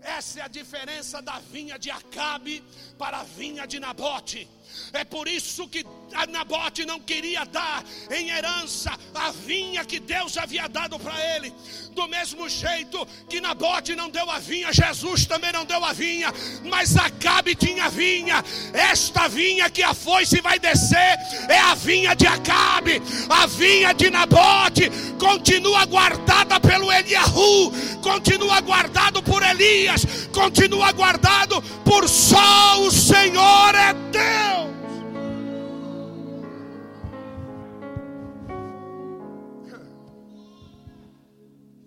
[0.00, 2.62] Essa é a diferença da vinha de Acabe
[2.96, 4.48] para a vinha de Nabote.
[4.92, 5.84] É por isso que
[6.28, 11.52] Nabote não queria dar em herança a vinha que Deus havia dado para ele.
[11.92, 16.32] Do mesmo jeito que Nabote não deu a vinha, Jesus também não deu a vinha,
[16.64, 18.44] mas Acabe tinha vinha.
[18.72, 23.02] Esta vinha que a foice vai descer é a vinha de Acabe.
[23.28, 30.04] A vinha de Nabote continua guardada pelo Eliahu, continua guardado por Elias,
[30.38, 34.68] continua guardado por só o Senhor é Deus.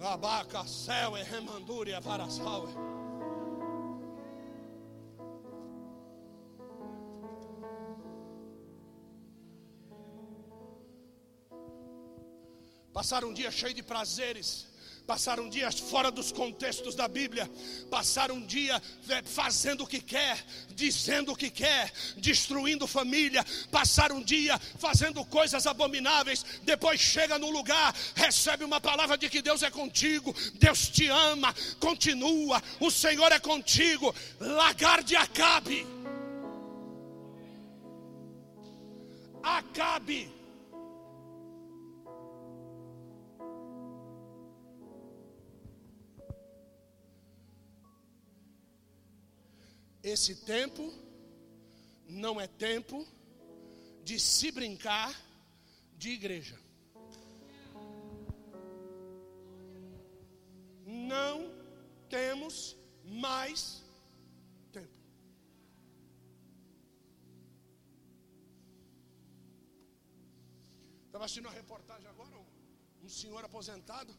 [0.01, 2.67] Abaca, céu e remandúria para sal.
[12.91, 14.70] Passar um dia cheio de prazeres
[15.11, 17.51] passar um dia fora dos contextos da Bíblia,
[17.89, 20.41] passar um dia é, fazendo o que quer,
[20.73, 27.49] dizendo o que quer, destruindo família, passar um dia fazendo coisas abomináveis, depois chega no
[27.49, 33.33] lugar, recebe uma palavra de que Deus é contigo, Deus te ama, continua, o Senhor
[33.33, 35.85] é contigo, lagar de Acabe.
[39.43, 40.40] Acabe
[50.03, 50.91] Esse tempo
[52.07, 53.07] não é tempo
[54.03, 55.15] de se brincar
[55.95, 56.59] de igreja.
[60.85, 61.51] Não
[62.09, 63.83] temos mais
[64.71, 64.97] tempo.
[71.05, 72.35] Estava assistindo uma reportagem agora,
[73.03, 74.13] um senhor aposentado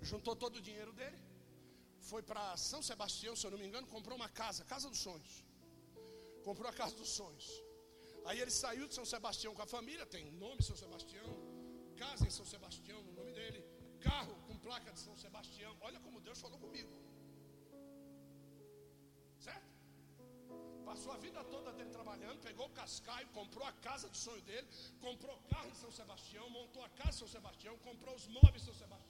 [0.00, 1.29] juntou todo o dinheiro dele
[2.10, 5.32] foi para São Sebastião, se eu não me engano, comprou uma casa, casa dos sonhos.
[6.46, 7.46] Comprou a casa dos sonhos.
[8.28, 11.28] Aí ele saiu de São Sebastião com a família, tem nome São Sebastião,
[12.02, 13.60] casa em São Sebastião, no nome dele,
[14.08, 15.72] carro com placa de São Sebastião.
[15.88, 16.92] Olha como Deus falou comigo.
[19.46, 19.70] Certo?
[20.90, 24.68] Passou a vida toda dele trabalhando, pegou o cascaio, comprou a casa do sonho dele,
[25.06, 28.66] comprou carro em São Sebastião, montou a casa em São Sebastião, comprou os móveis em
[28.66, 29.09] São Sebastião,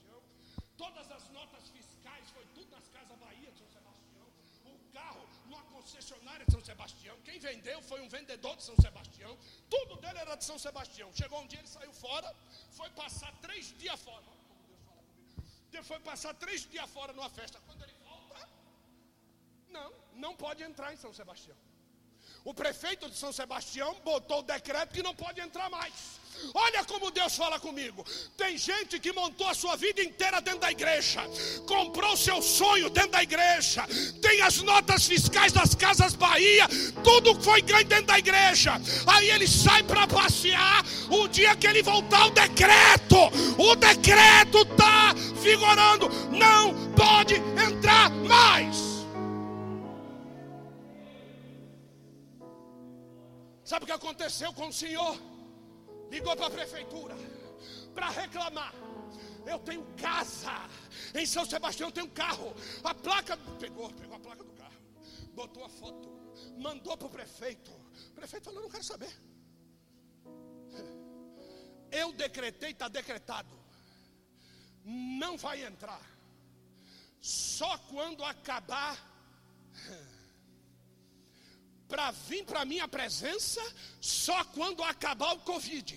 [0.83, 4.27] todas as notas fiscais, foi tudo nas Casas Bahia de São Sebastião.
[4.73, 7.17] O carro numa concessionária de São Sebastião.
[7.27, 9.33] Quem vendeu foi um vendedor de São Sebastião.
[9.75, 11.09] Tudo dele era de São Sebastião.
[11.21, 12.29] Chegou um dia, ele saiu fora,
[12.79, 14.29] foi passar três dias fora.
[15.73, 17.61] Ele foi passar três dias fora numa festa.
[17.67, 18.49] Quando ele volta,
[19.77, 19.93] não,
[20.25, 21.59] não pode entrar em São Sebastião.
[22.43, 26.20] O prefeito de São Sebastião botou o decreto que não pode entrar mais.
[26.55, 28.05] Olha como Deus fala comigo.
[28.37, 31.21] Tem gente que montou a sua vida inteira dentro da igreja,
[31.67, 33.87] comprou seu sonho dentro da igreja,
[34.21, 36.67] tem as notas fiscais das casas Bahia,
[37.03, 38.81] tudo foi ganho dentro da igreja.
[39.07, 40.85] Aí ele sai para passear.
[41.11, 43.17] O dia que ele voltar, o decreto,
[43.59, 45.13] o decreto está
[45.43, 48.91] vigorando, não pode entrar mais.
[53.65, 55.17] Sabe o que aconteceu com o Senhor?
[56.11, 57.15] Ligou para a prefeitura
[57.95, 58.75] para reclamar.
[59.47, 60.69] Eu tenho casa
[61.15, 62.55] em São Sebastião, eu tenho carro.
[62.85, 64.81] A placa pegou, pegou a placa do carro,
[65.33, 66.09] botou a foto,
[66.59, 67.71] mandou para o prefeito.
[68.11, 69.13] O prefeito falou: Não quero saber.
[71.91, 73.59] Eu decretei, está decretado.
[74.85, 76.01] Não vai entrar.
[77.21, 78.97] Só quando acabar
[81.93, 83.63] para vir para minha presença
[84.01, 85.89] só quando acabar o Covid.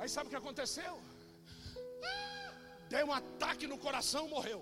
[0.00, 0.94] Aí sabe o que aconteceu?
[2.92, 4.60] Deu um ataque no coração, morreu.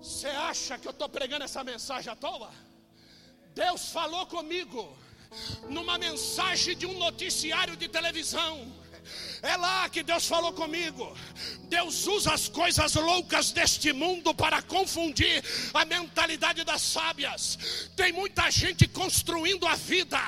[0.00, 2.50] Você acha que eu estou pregando essa mensagem à toa?
[3.54, 4.82] Deus falou comigo
[5.68, 8.54] numa mensagem de um noticiário de televisão.
[9.44, 11.14] É lá que Deus falou comigo.
[11.68, 17.58] Deus usa as coisas loucas deste mundo para confundir a mentalidade das sábias.
[17.94, 20.18] Tem muita gente construindo a vida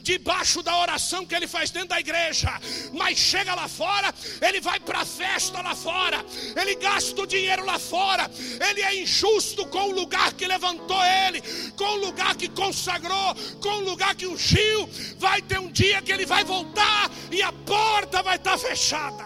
[0.00, 2.50] debaixo da oração que ele faz dentro da igreja,
[2.92, 4.12] mas chega lá fora,
[4.42, 6.22] ele vai para a festa lá fora,
[6.60, 8.30] ele gasta o dinheiro lá fora,
[8.68, 11.40] ele é injusto com o lugar que levantou ele,
[11.76, 14.86] com o lugar que consagrou, com o lugar que ungiu.
[15.18, 19.24] Vai ter um dia que ele vai voltar e a porta vai estar fechada.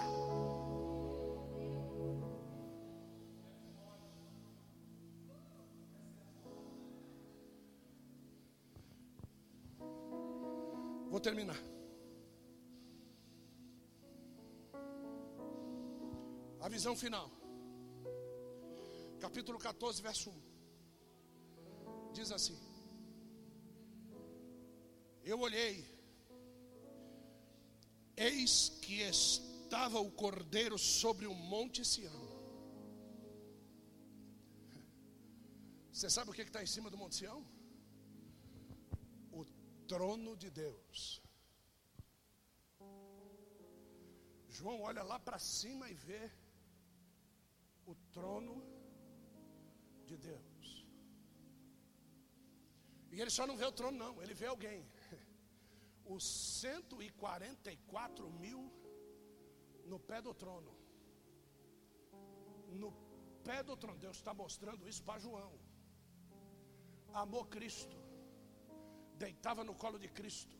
[11.09, 11.57] Vou terminar.
[16.61, 17.31] A visão final.
[19.19, 22.13] Capítulo 14, verso 1.
[22.13, 22.59] Diz assim:
[25.25, 26.00] Eu olhei
[28.17, 32.31] eis que estava o cordeiro sobre o monte Sião.
[35.93, 37.45] Você sabe o que está em cima do monte Sião?
[39.31, 39.45] O
[39.87, 41.23] trono de Deus.
[44.49, 46.31] João olha lá para cima e vê
[47.87, 48.63] o trono
[50.07, 50.87] de Deus.
[53.13, 54.87] E ele só não vê o trono, não, ele vê alguém.
[56.15, 58.61] Os 144 mil
[59.91, 60.73] no pé do trono.
[62.83, 62.91] No
[63.47, 63.99] pé do trono.
[64.07, 65.53] Deus está mostrando isso para João.
[67.23, 67.99] Amou Cristo.
[69.25, 70.55] Deitava no colo de Cristo.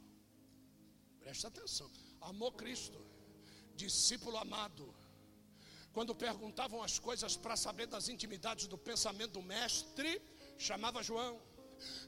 [1.23, 1.89] Presta atenção.
[2.21, 3.01] Amou Cristo.
[3.85, 4.87] Discípulo amado.
[5.93, 10.11] Quando perguntavam as coisas para saber das intimidades do pensamento do mestre,
[10.57, 11.35] chamava João.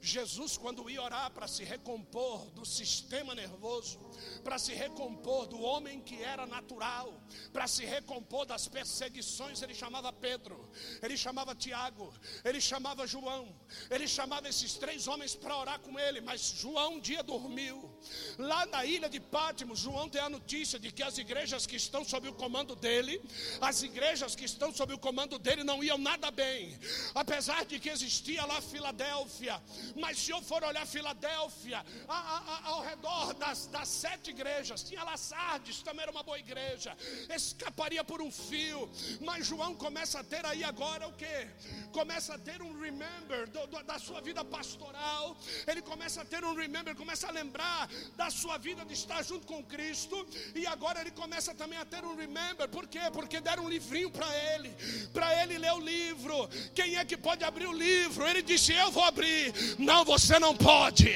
[0.00, 3.98] Jesus, quando ia orar para se recompor do sistema nervoso,
[4.42, 10.12] para se recompor do homem que era natural, para se recompor das perseguições, ele chamava
[10.12, 10.70] Pedro,
[11.02, 12.12] ele chamava Tiago,
[12.44, 13.54] ele chamava João,
[13.90, 17.91] ele chamava esses três homens para orar com ele, mas João um dia dormiu.
[18.38, 22.04] Lá na ilha de Pátimos, João tem a notícia de que as igrejas que estão
[22.04, 23.20] sob o comando dele,
[23.60, 26.78] as igrejas que estão sob o comando dele não iam nada bem,
[27.14, 29.60] apesar de que existia lá Filadélfia,
[29.96, 35.04] mas se eu for olhar Filadélfia, a, a, ao redor das, das sete igrejas, tinha
[35.04, 36.96] lá Sardes, também era uma boa igreja,
[37.34, 38.90] escaparia por um fio.
[39.20, 41.48] Mas João começa a ter aí agora o que?
[41.92, 45.36] Começa a ter um remember do, do, da sua vida pastoral,
[45.66, 49.46] ele começa a ter um remember, começa a lembrar da sua vida de estar junto
[49.46, 53.00] com Cristo, e agora ele começa também a ter um remember, por quê?
[53.12, 54.70] Porque deram um livrinho para ele,
[55.12, 56.48] para ele ler o livro.
[56.74, 58.26] Quem é que pode abrir o livro?
[58.26, 59.52] Ele disse: Eu vou abrir.
[59.78, 61.12] Não, você não pode.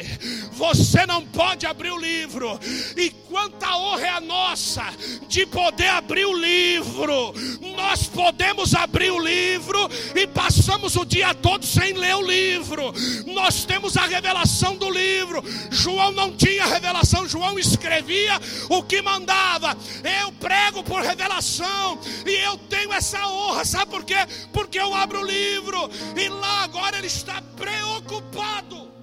[0.52, 2.58] Você não pode abrir o livro.
[2.96, 4.84] E quanta honra é a nossa
[5.28, 7.34] de poder abrir o livro.
[7.74, 12.92] Nós podemos abrir o livro e passamos o dia todo sem ler o livro.
[13.26, 15.42] Nós temos a revelação do livro.
[15.70, 18.32] João não tinha revelação, João escrevia
[18.68, 19.76] o que mandava.
[20.22, 24.16] Eu prego por revelação e eu tenho essa honra, sabe por quê?
[24.52, 28.96] Porque eu abro o livro e lá agora ele está preocupado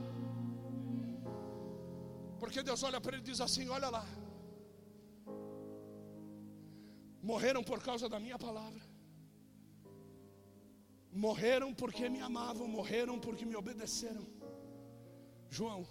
[2.54, 4.06] porque Deus olha para ele e diz assim: Olha lá.
[7.30, 8.82] Morreram por causa da minha palavra.
[11.12, 14.28] Morreram porque me amavam, morreram porque me obedeceram.
[15.50, 15.82] João,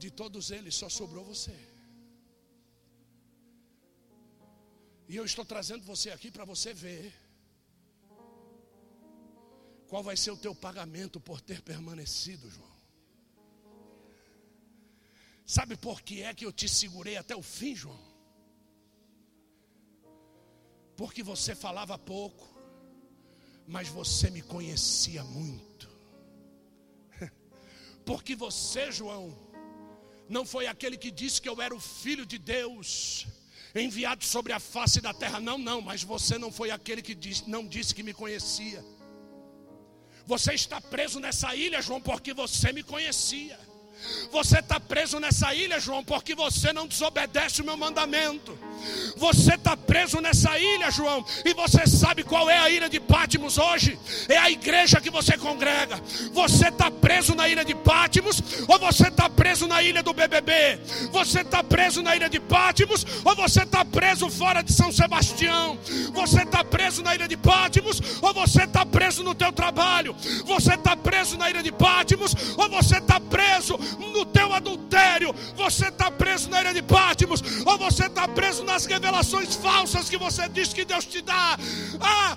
[0.00, 1.54] de todos eles só sobrou você.
[5.06, 7.12] E eu estou trazendo você aqui para você ver
[9.86, 12.76] qual vai ser o teu pagamento por ter permanecido, João?
[15.44, 18.00] Sabe por que é que eu te segurei até o fim, João?
[20.96, 22.48] Porque você falava pouco,
[23.66, 25.90] mas você me conhecia muito.
[28.06, 29.49] Porque você, João,
[30.30, 33.26] não foi aquele que disse que eu era o filho de Deus,
[33.74, 35.40] enviado sobre a face da terra.
[35.40, 38.84] Não, não, mas você não foi aquele que disse, não disse que me conhecia.
[40.24, 43.58] Você está preso nessa ilha, João, porque você me conhecia.
[44.30, 48.56] Você está preso nessa ilha, João, porque você não desobedece o meu mandamento.
[49.16, 53.58] Você está preso nessa ilha, João, e você sabe qual é a ilha de Pátimos
[53.58, 53.98] hoje?
[54.28, 56.00] É a igreja que você congrega.
[56.32, 60.80] Você está preso na ilha de Pátimos, ou você está preso na ilha do BBB?
[61.12, 65.78] Você está preso na ilha de Pátimos, ou você está preso fora de São Sebastião?
[66.14, 70.14] Você está preso na ilha de Pátimos, ou você está preso no teu trabalho?
[70.46, 75.34] Você está preso na ilha de Pátimos, ou você está preso no teu adultério?
[75.56, 80.16] Você está preso na ilha de Pátimos, ou você está preso nas revelações falsas que
[80.16, 81.58] você diz que Deus te dá.
[82.00, 82.36] Ah,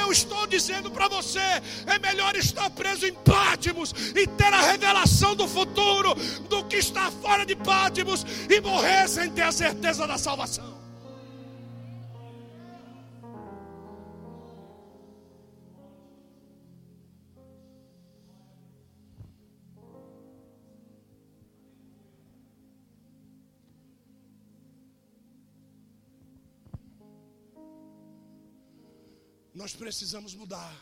[0.00, 1.40] eu estou dizendo para você:
[1.86, 6.14] é melhor estar preso em Pátimos e ter a revelação do futuro
[6.48, 10.83] do que estar fora de Pátimos e morrer sem ter a certeza da salvação.
[29.76, 30.74] Precisamos mudar.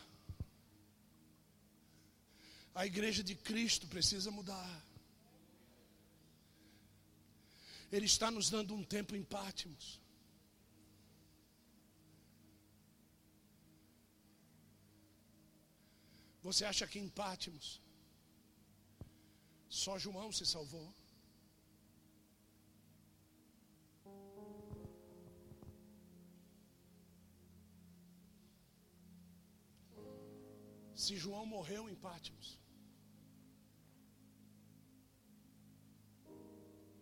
[2.75, 4.83] A igreja de Cristo precisa mudar.
[7.91, 10.01] Ele está nos dando um tempo em Pátimos.
[16.41, 17.81] Você acha que em Pátimos
[19.69, 20.93] só João se salvou?
[30.95, 32.59] Se João morreu em Pátimos,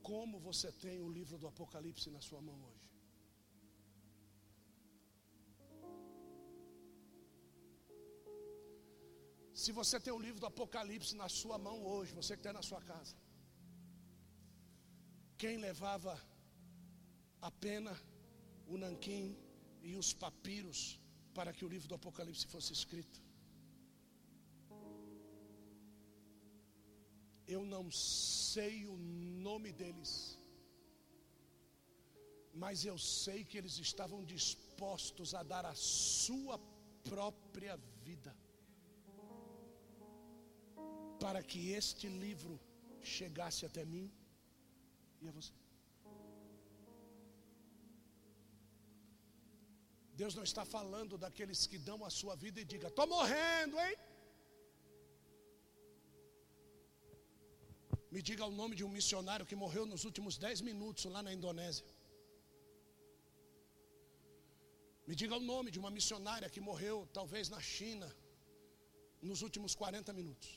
[0.01, 2.91] como você tem o livro do Apocalipse na sua mão hoje?
[9.53, 12.63] Se você tem o livro do Apocalipse na sua mão hoje, você que está na
[12.63, 13.15] sua casa,
[15.37, 16.13] quem levava
[17.41, 17.93] a pena,
[18.67, 19.37] o nanquim
[19.81, 20.99] e os papiros
[21.33, 23.30] para que o livro do Apocalipse fosse escrito?
[27.47, 28.95] Eu não sei o
[29.47, 30.37] nome deles,
[32.53, 36.59] mas eu sei que eles estavam dispostos a dar a sua
[37.03, 38.35] própria vida
[41.19, 42.59] para que este livro
[43.01, 44.11] chegasse até mim
[45.21, 45.53] e a você.
[50.13, 53.95] Deus não está falando daqueles que dão a sua vida e diga: "Estou morrendo, hein?"
[58.13, 61.33] Me diga o nome de um missionário que morreu nos últimos dez minutos lá na
[61.37, 61.85] Indonésia.
[65.07, 68.09] Me diga o nome de uma missionária que morreu, talvez na China,
[69.29, 70.49] nos últimos 40 minutos.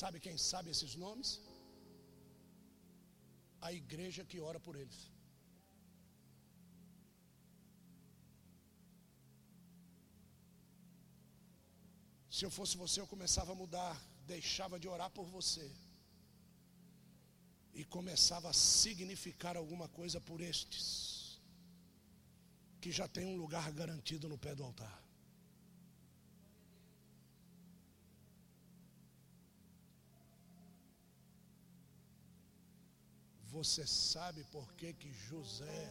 [0.00, 1.30] Sabe quem sabe esses nomes?
[3.68, 4.98] A igreja que ora por eles.
[12.38, 15.68] Se eu fosse você, eu começava a mudar, deixava de orar por você
[17.74, 21.40] e começava a significar alguma coisa por estes
[22.80, 25.02] que já tem um lugar garantido no pé do altar.
[33.56, 35.82] Você sabe por que que José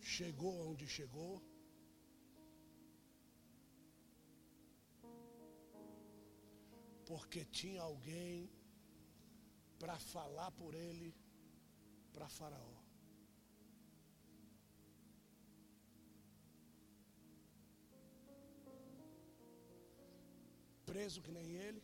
[0.00, 1.47] chegou onde chegou?
[7.08, 8.50] Porque tinha alguém
[9.80, 11.08] para falar por ele
[12.14, 12.76] para Faraó.
[20.90, 21.82] Preso que nem ele,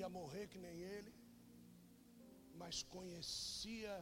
[0.00, 1.12] ia morrer que nem ele,
[2.62, 3.94] mas conhecia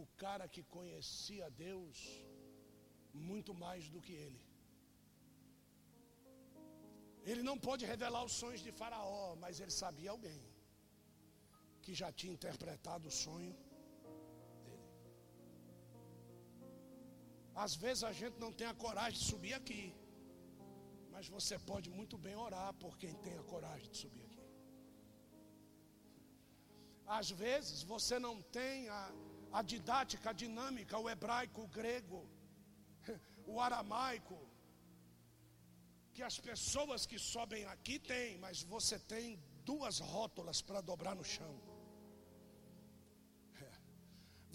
[0.00, 1.98] o cara que conhecia Deus
[3.30, 4.45] muito mais do que ele.
[7.30, 10.42] Ele não pode revelar os sonhos de Faraó, mas ele sabia alguém
[11.84, 13.52] que já tinha interpretado o sonho
[14.64, 14.86] dele.
[17.64, 19.84] Às vezes a gente não tem a coragem de subir aqui,
[21.14, 24.44] mas você pode muito bem orar por quem tem a coragem de subir aqui.
[27.18, 29.04] Às vezes você não tem a,
[29.58, 32.20] a didática, a dinâmica, o hebraico, o grego,
[33.52, 34.38] o aramaico,
[36.16, 39.24] que as pessoas que sobem aqui têm, mas você tem
[39.70, 41.54] duas rótulas para dobrar no chão.
[43.66, 43.72] É.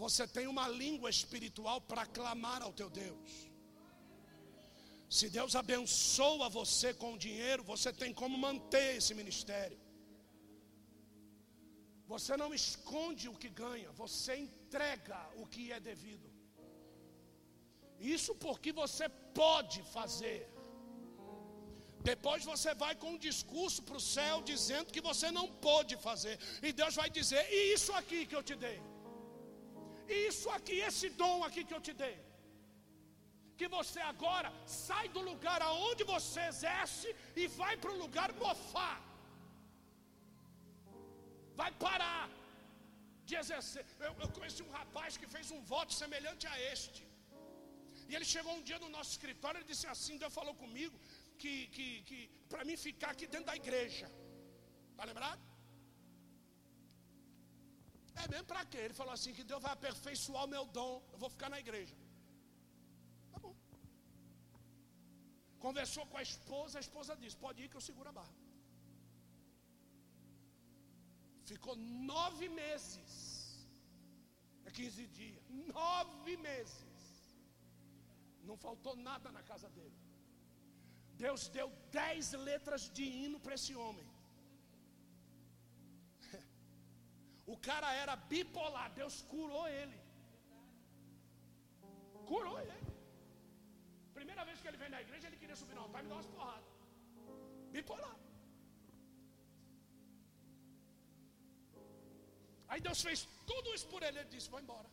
[0.04, 3.32] Você tem uma língua espiritual para clamar ao teu Deus.
[5.18, 9.80] Se Deus abençoa você com dinheiro, você tem como manter esse ministério.
[12.14, 16.30] Você não esconde o que ganha, você entrega o que é devido.
[18.18, 19.08] Isso porque você
[19.44, 20.51] pode fazer.
[22.10, 26.36] Depois você vai com um discurso para o céu dizendo que você não pôde fazer.
[26.68, 28.80] E Deus vai dizer: e isso aqui que eu te dei?
[30.28, 32.18] Isso aqui, esse dom aqui que eu te dei?
[33.60, 37.10] Que você agora sai do lugar aonde você exerce
[37.42, 38.98] e vai para o lugar mofar.
[41.62, 42.24] Vai parar
[43.28, 43.86] de exercer.
[44.08, 47.02] Eu, eu conheci um rapaz que fez um voto semelhante a este.
[48.10, 50.96] E ele chegou um dia no nosso escritório e disse assim: Deus falou comigo
[51.42, 52.20] que, que, que
[52.52, 54.08] para mim ficar aqui dentro da igreja.
[54.92, 55.42] Está lembrado?
[58.22, 58.80] É mesmo para quê?
[58.86, 61.96] Ele falou assim: que Deus vai aperfeiçoar o meu dom, eu vou ficar na igreja.
[63.32, 63.56] Tá bom.
[65.66, 68.38] Conversou com a esposa, a esposa disse: pode ir que eu seguro a barra.
[71.52, 71.76] Ficou
[72.12, 73.08] nove meses.
[74.68, 75.44] É 15 dias.
[75.78, 77.02] Nove meses.
[78.50, 80.01] Não faltou nada na casa dele.
[81.26, 81.68] Deus deu
[82.00, 84.08] dez letras de hino para esse homem.
[87.54, 89.98] O cara era bipolar, Deus curou ele.
[92.32, 92.78] Curou ele.
[94.18, 96.18] Primeira vez que ele vem na igreja, ele queria subir no altar e me dar
[96.20, 96.72] umas porradas.
[97.76, 98.16] Bipolar.
[102.72, 104.20] Aí Deus fez tudo isso por ele.
[104.22, 104.90] Ele disse: Vou embora.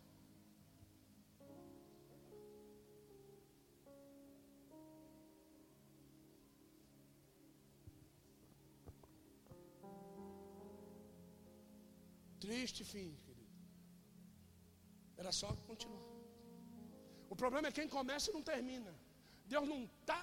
[12.49, 13.55] Triste fim, querido.
[15.23, 16.07] Era só continuar.
[17.33, 18.93] O problema é quem começa e não termina.
[19.53, 20.19] Deus não está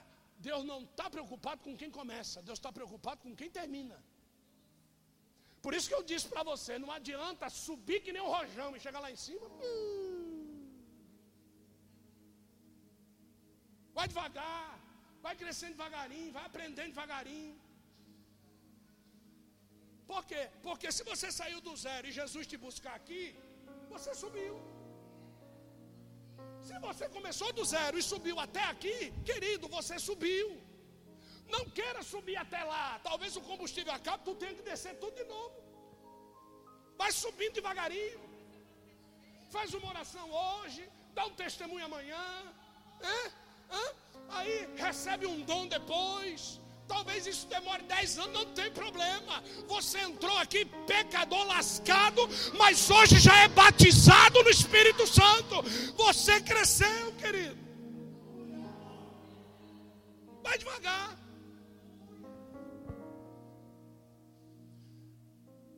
[0.48, 3.98] Deus não está preocupado com quem começa, Deus está preocupado com quem termina.
[5.64, 8.84] Por isso que eu disse para você: não adianta subir que nem um rojão e
[8.86, 9.48] chegar lá em cima.
[13.98, 14.68] Vai devagar,
[15.26, 17.56] vai crescendo devagarinho, vai aprendendo devagarinho.
[20.12, 20.42] Por quê?
[20.68, 23.24] Porque se você saiu do zero e Jesus te buscar aqui,
[23.94, 24.56] você subiu.
[26.68, 28.98] Se você começou do zero e subiu até aqui,
[29.30, 30.48] querido, você subiu.
[31.54, 33.00] Não queira subir até lá.
[33.08, 35.56] Talvez o combustível acabe, tu tenha que descer tudo de novo.
[37.02, 38.22] Vai subindo devagarinho.
[39.56, 40.84] Faz uma oração hoje,
[41.14, 42.26] dá um testemunho amanhã.
[44.30, 46.60] Aí recebe um dom depois.
[46.88, 49.44] Talvez isso demore 10 anos, não tem problema.
[49.68, 52.22] Você entrou aqui pecador lascado,
[52.58, 55.64] mas hoje já é batizado no Espírito Santo.
[55.98, 57.58] Você cresceu, querido.
[60.44, 61.18] Vai devagar.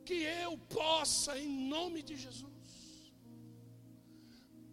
[0.04, 2.48] Que eu possa, em nome de Jesus,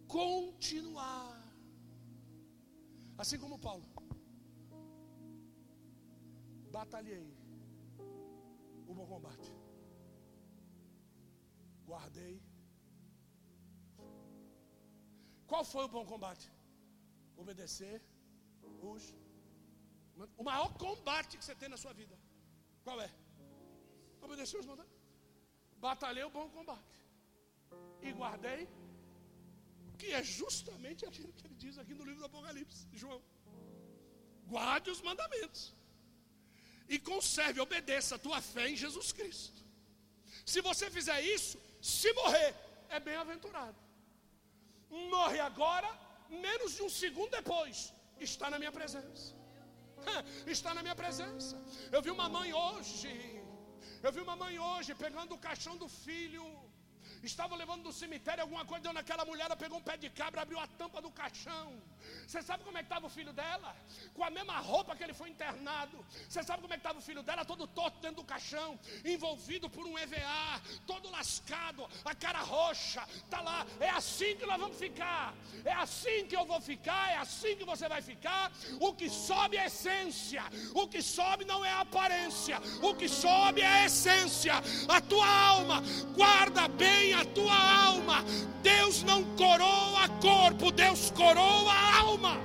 [0.06, 1.34] continuar.
[3.18, 3.82] Assim como Paulo
[6.78, 7.26] batalhei
[8.88, 9.50] o bom combate.
[11.90, 12.34] Guardei.
[15.50, 16.48] Qual foi o bom combate?
[17.42, 17.96] Obedecer
[18.90, 19.04] os.
[20.40, 22.16] O maior combate que você tem na sua vida.
[22.84, 23.10] Qual é?
[24.26, 25.00] Obedecer os mandatos.
[25.86, 26.98] Batalhei o bom combate.
[28.06, 28.62] E guardei.
[30.00, 33.22] Que é justamente aquilo que ele diz aqui no livro do Apocalipse, João.
[34.52, 35.75] Guarde os mandamentos
[36.88, 39.60] e conserve, obedeça a tua fé em Jesus Cristo.
[40.44, 42.54] Se você fizer isso, se morrer,
[42.88, 43.76] é bem-aventurado.
[44.88, 45.88] Morre agora,
[46.28, 49.34] menos de um segundo depois, está na minha presença.
[50.46, 51.56] Está na minha presença.
[51.90, 53.42] Eu vi uma mãe hoje,
[54.02, 56.44] eu vi uma mãe hoje pegando o caixão do filho
[57.26, 60.42] Estava levando no cemitério alguma coisa, deu naquela mulher, ela pegou um pé de cabra,
[60.42, 61.66] abriu a tampa do caixão.
[62.24, 63.74] Você sabe como é que estava o filho dela?
[64.14, 65.96] Com a mesma roupa que ele foi internado.
[66.28, 67.44] Você sabe como é que estava o filho dela?
[67.44, 73.40] Todo torto dentro do caixão, envolvido por um EVA, todo lascado, a cara roxa, tá
[73.40, 73.66] lá.
[73.80, 75.34] É assim que nós vamos ficar.
[75.64, 78.52] É assim que eu vou ficar, é assim que você vai ficar.
[78.80, 80.44] O que sobe é essência.
[80.74, 82.60] O que sobe não é aparência.
[82.82, 84.54] O que sobe é essência.
[84.88, 85.82] A tua alma
[86.14, 88.24] guarda bem a tua alma.
[88.62, 92.36] Deus não coroa corpo, Deus coroa alma.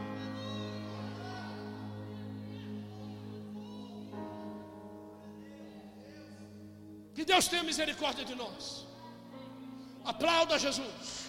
[7.14, 8.88] Que Deus tenha misericórdia de nós.
[10.04, 11.21] Aplauda Jesus.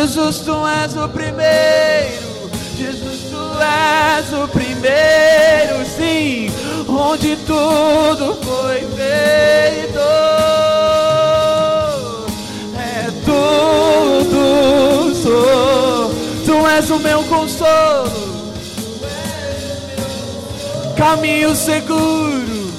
[0.00, 2.50] Jesus, tu és o primeiro.
[2.74, 6.50] Jesus, tu és o primeiro, sim,
[6.88, 9.98] onde tudo foi feito.
[12.78, 16.14] É tudo sou.
[16.46, 18.54] Tu és o meu consolo,
[20.96, 22.72] caminho seguro,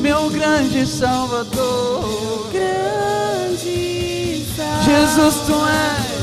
[0.00, 1.89] meu grande Salvador.
[4.90, 6.20] Jesus, tu és.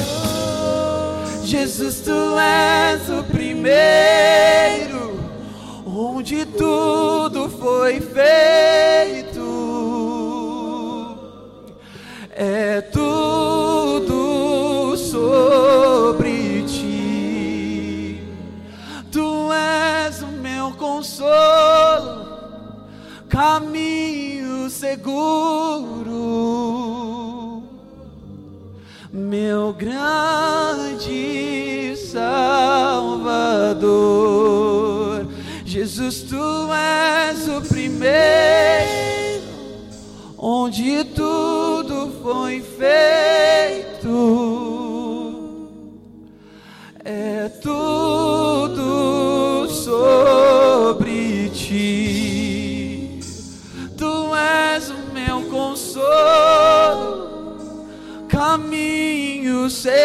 [1.46, 5.18] Jesus, tu és o primeiro,
[5.86, 9.48] onde tudo foi feito.
[12.36, 14.18] É tudo
[14.98, 18.22] sobre ti.
[19.10, 22.26] Tu és o meu consolo,
[23.30, 25.47] caminho seguro
[29.78, 30.98] grande
[32.12, 32.98] Salvador.
[35.66, 36.36] Jesus, tu
[36.74, 39.44] és o primeiro,
[40.38, 41.04] onde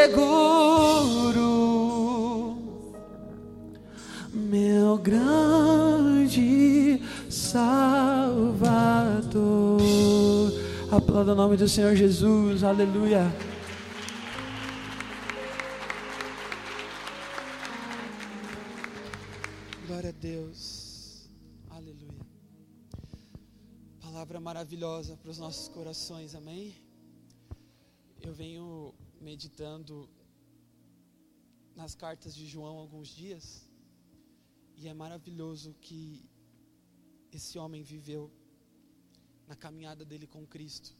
[0.02, 1.38] seguro,
[4.32, 7.00] meu grande
[7.30, 8.20] Salvador.
[10.90, 13.32] Aplauda o nome do Senhor Jesus, aleluia.
[19.86, 21.28] Glória a Deus,
[21.70, 22.26] aleluia.
[24.00, 26.74] Palavra maravilhosa para os nossos corações, amém?
[28.20, 28.92] Eu venho
[29.22, 30.08] meditando
[31.76, 33.44] nas cartas de João alguns dias
[34.76, 36.28] e é maravilhoso que
[37.30, 38.30] esse homem viveu
[39.46, 40.90] na caminhada dele com Cristo.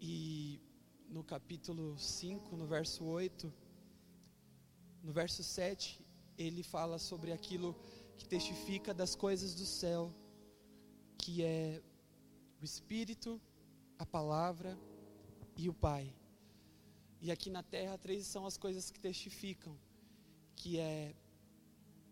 [0.00, 0.60] E
[1.08, 3.52] no capítulo 5, no verso 8,
[5.02, 6.04] no verso 7,
[6.38, 7.76] ele fala sobre aquilo
[8.16, 10.12] que testifica das coisas do céu,
[11.18, 11.82] que é
[12.60, 13.40] o Espírito,
[13.98, 14.76] a palavra
[15.56, 16.21] e o Pai.
[17.24, 19.78] E aqui na terra, três são as coisas que testificam,
[20.56, 21.14] que é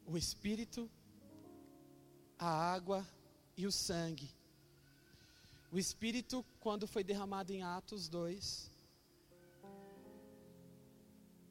[0.07, 0.89] o Espírito,
[2.39, 3.05] a água
[3.57, 4.33] e o sangue.
[5.73, 8.71] O Espírito, quando foi derramado em Atos 2,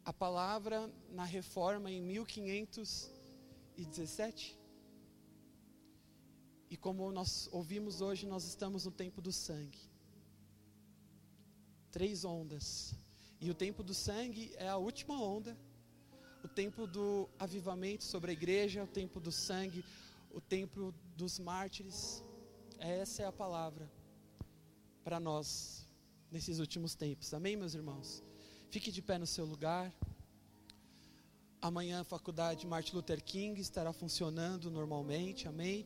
[0.05, 4.57] a palavra na reforma em 1517.
[6.69, 9.89] E como nós ouvimos hoje, nós estamos no tempo do sangue
[11.91, 12.93] três ondas.
[13.41, 15.57] E o tempo do sangue é a última onda.
[16.43, 19.83] O tempo do avivamento sobre a igreja, o tempo do sangue,
[20.31, 22.23] o tempo dos mártires.
[22.77, 23.89] Essa é a palavra
[25.03, 25.87] para nós
[26.31, 27.33] nesses últimos tempos.
[27.33, 28.23] Amém, meus irmãos?
[28.69, 29.93] Fique de pé no seu lugar.
[31.61, 35.85] Amanhã a faculdade Martin Luther King estará funcionando normalmente, amém?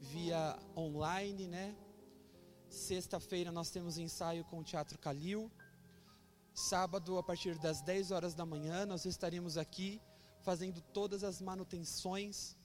[0.00, 1.74] Via online, né?
[2.68, 5.50] Sexta-feira nós temos ensaio com o Teatro Calil.
[6.54, 10.00] Sábado, a partir das 10 horas da manhã, nós estaremos aqui
[10.40, 12.56] fazendo todas as manutenções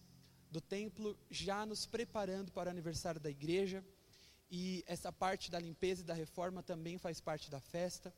[0.52, 3.84] do templo, já nos preparando para o aniversário da igreja.
[4.52, 8.14] E essa parte da limpeza e da reforma também faz parte da festa.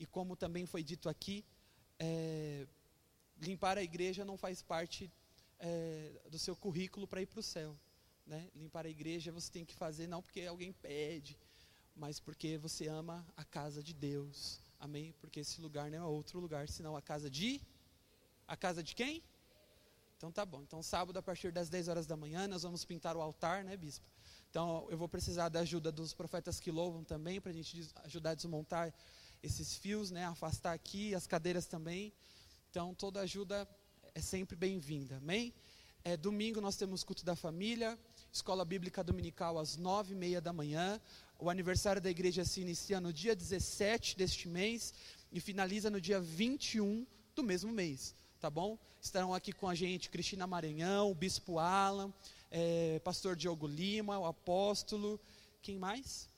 [0.00, 1.44] E como também foi dito aqui,
[1.96, 2.66] é,
[3.40, 5.12] limpar a igreja não faz parte
[5.60, 7.78] é, do seu currículo para ir para o céu.
[8.26, 8.50] Né?
[8.52, 11.38] Limpar a igreja você tem que fazer não porque alguém pede,
[11.94, 14.63] mas porque você ama a casa de Deus.
[14.78, 15.14] Amém?
[15.20, 17.60] Porque esse lugar não é outro lugar senão a casa de.
[18.46, 19.22] A casa de quem?
[20.16, 20.62] Então tá bom.
[20.62, 23.76] Então sábado a partir das 10 horas da manhã nós vamos pintar o altar, né,
[23.76, 24.06] bispo?
[24.50, 28.30] Então eu vou precisar da ajuda dos profetas que louvam também para a gente ajudar
[28.30, 28.94] a desmontar
[29.42, 32.12] esses fios, né, afastar aqui as cadeiras também.
[32.70, 33.68] Então toda ajuda
[34.14, 35.16] é sempre bem-vinda.
[35.16, 35.52] Amém?
[36.04, 37.98] É, domingo nós temos culto da família,
[38.32, 41.00] escola bíblica dominical às nove e meia da manhã.
[41.38, 44.94] O aniversário da igreja se inicia no dia 17 deste mês
[45.32, 48.78] e finaliza no dia 21 do mesmo mês, tá bom?
[49.00, 52.12] Estarão aqui com a gente Cristina Maranhão, o Bispo Alan,
[52.50, 55.20] é, Pastor Diogo Lima, o apóstolo,
[55.60, 56.30] quem mais?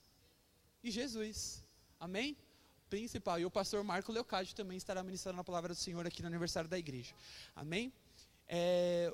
[0.83, 1.63] E Jesus,
[1.99, 2.35] amém?
[2.89, 6.27] Principal, e o pastor Marco Leocádio também estará ministrando a palavra do Senhor aqui no
[6.27, 7.13] aniversário da igreja,
[7.55, 7.93] amém?
[8.47, 9.13] É,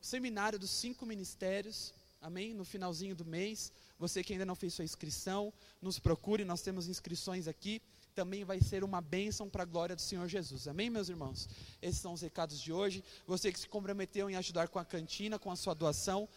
[0.00, 2.54] seminário dos cinco ministérios, amém?
[2.54, 6.88] No finalzinho do mês, você que ainda não fez sua inscrição, nos procure, nós temos
[6.88, 7.80] inscrições aqui.
[8.14, 10.66] Também vai ser uma bênção para a glória do Senhor Jesus.
[10.66, 11.48] Amém, meus irmãos?
[11.82, 13.04] Esses são os recados de hoje.
[13.26, 16.28] Você que se comprometeu em ajudar com a cantina, com a sua doação.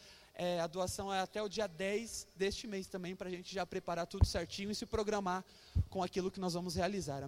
[0.42, 3.66] É, a doação é até o dia 10 deste mês também, para a gente já
[3.66, 5.44] preparar tudo certinho e se programar
[5.90, 7.18] com aquilo que nós vamos realizar.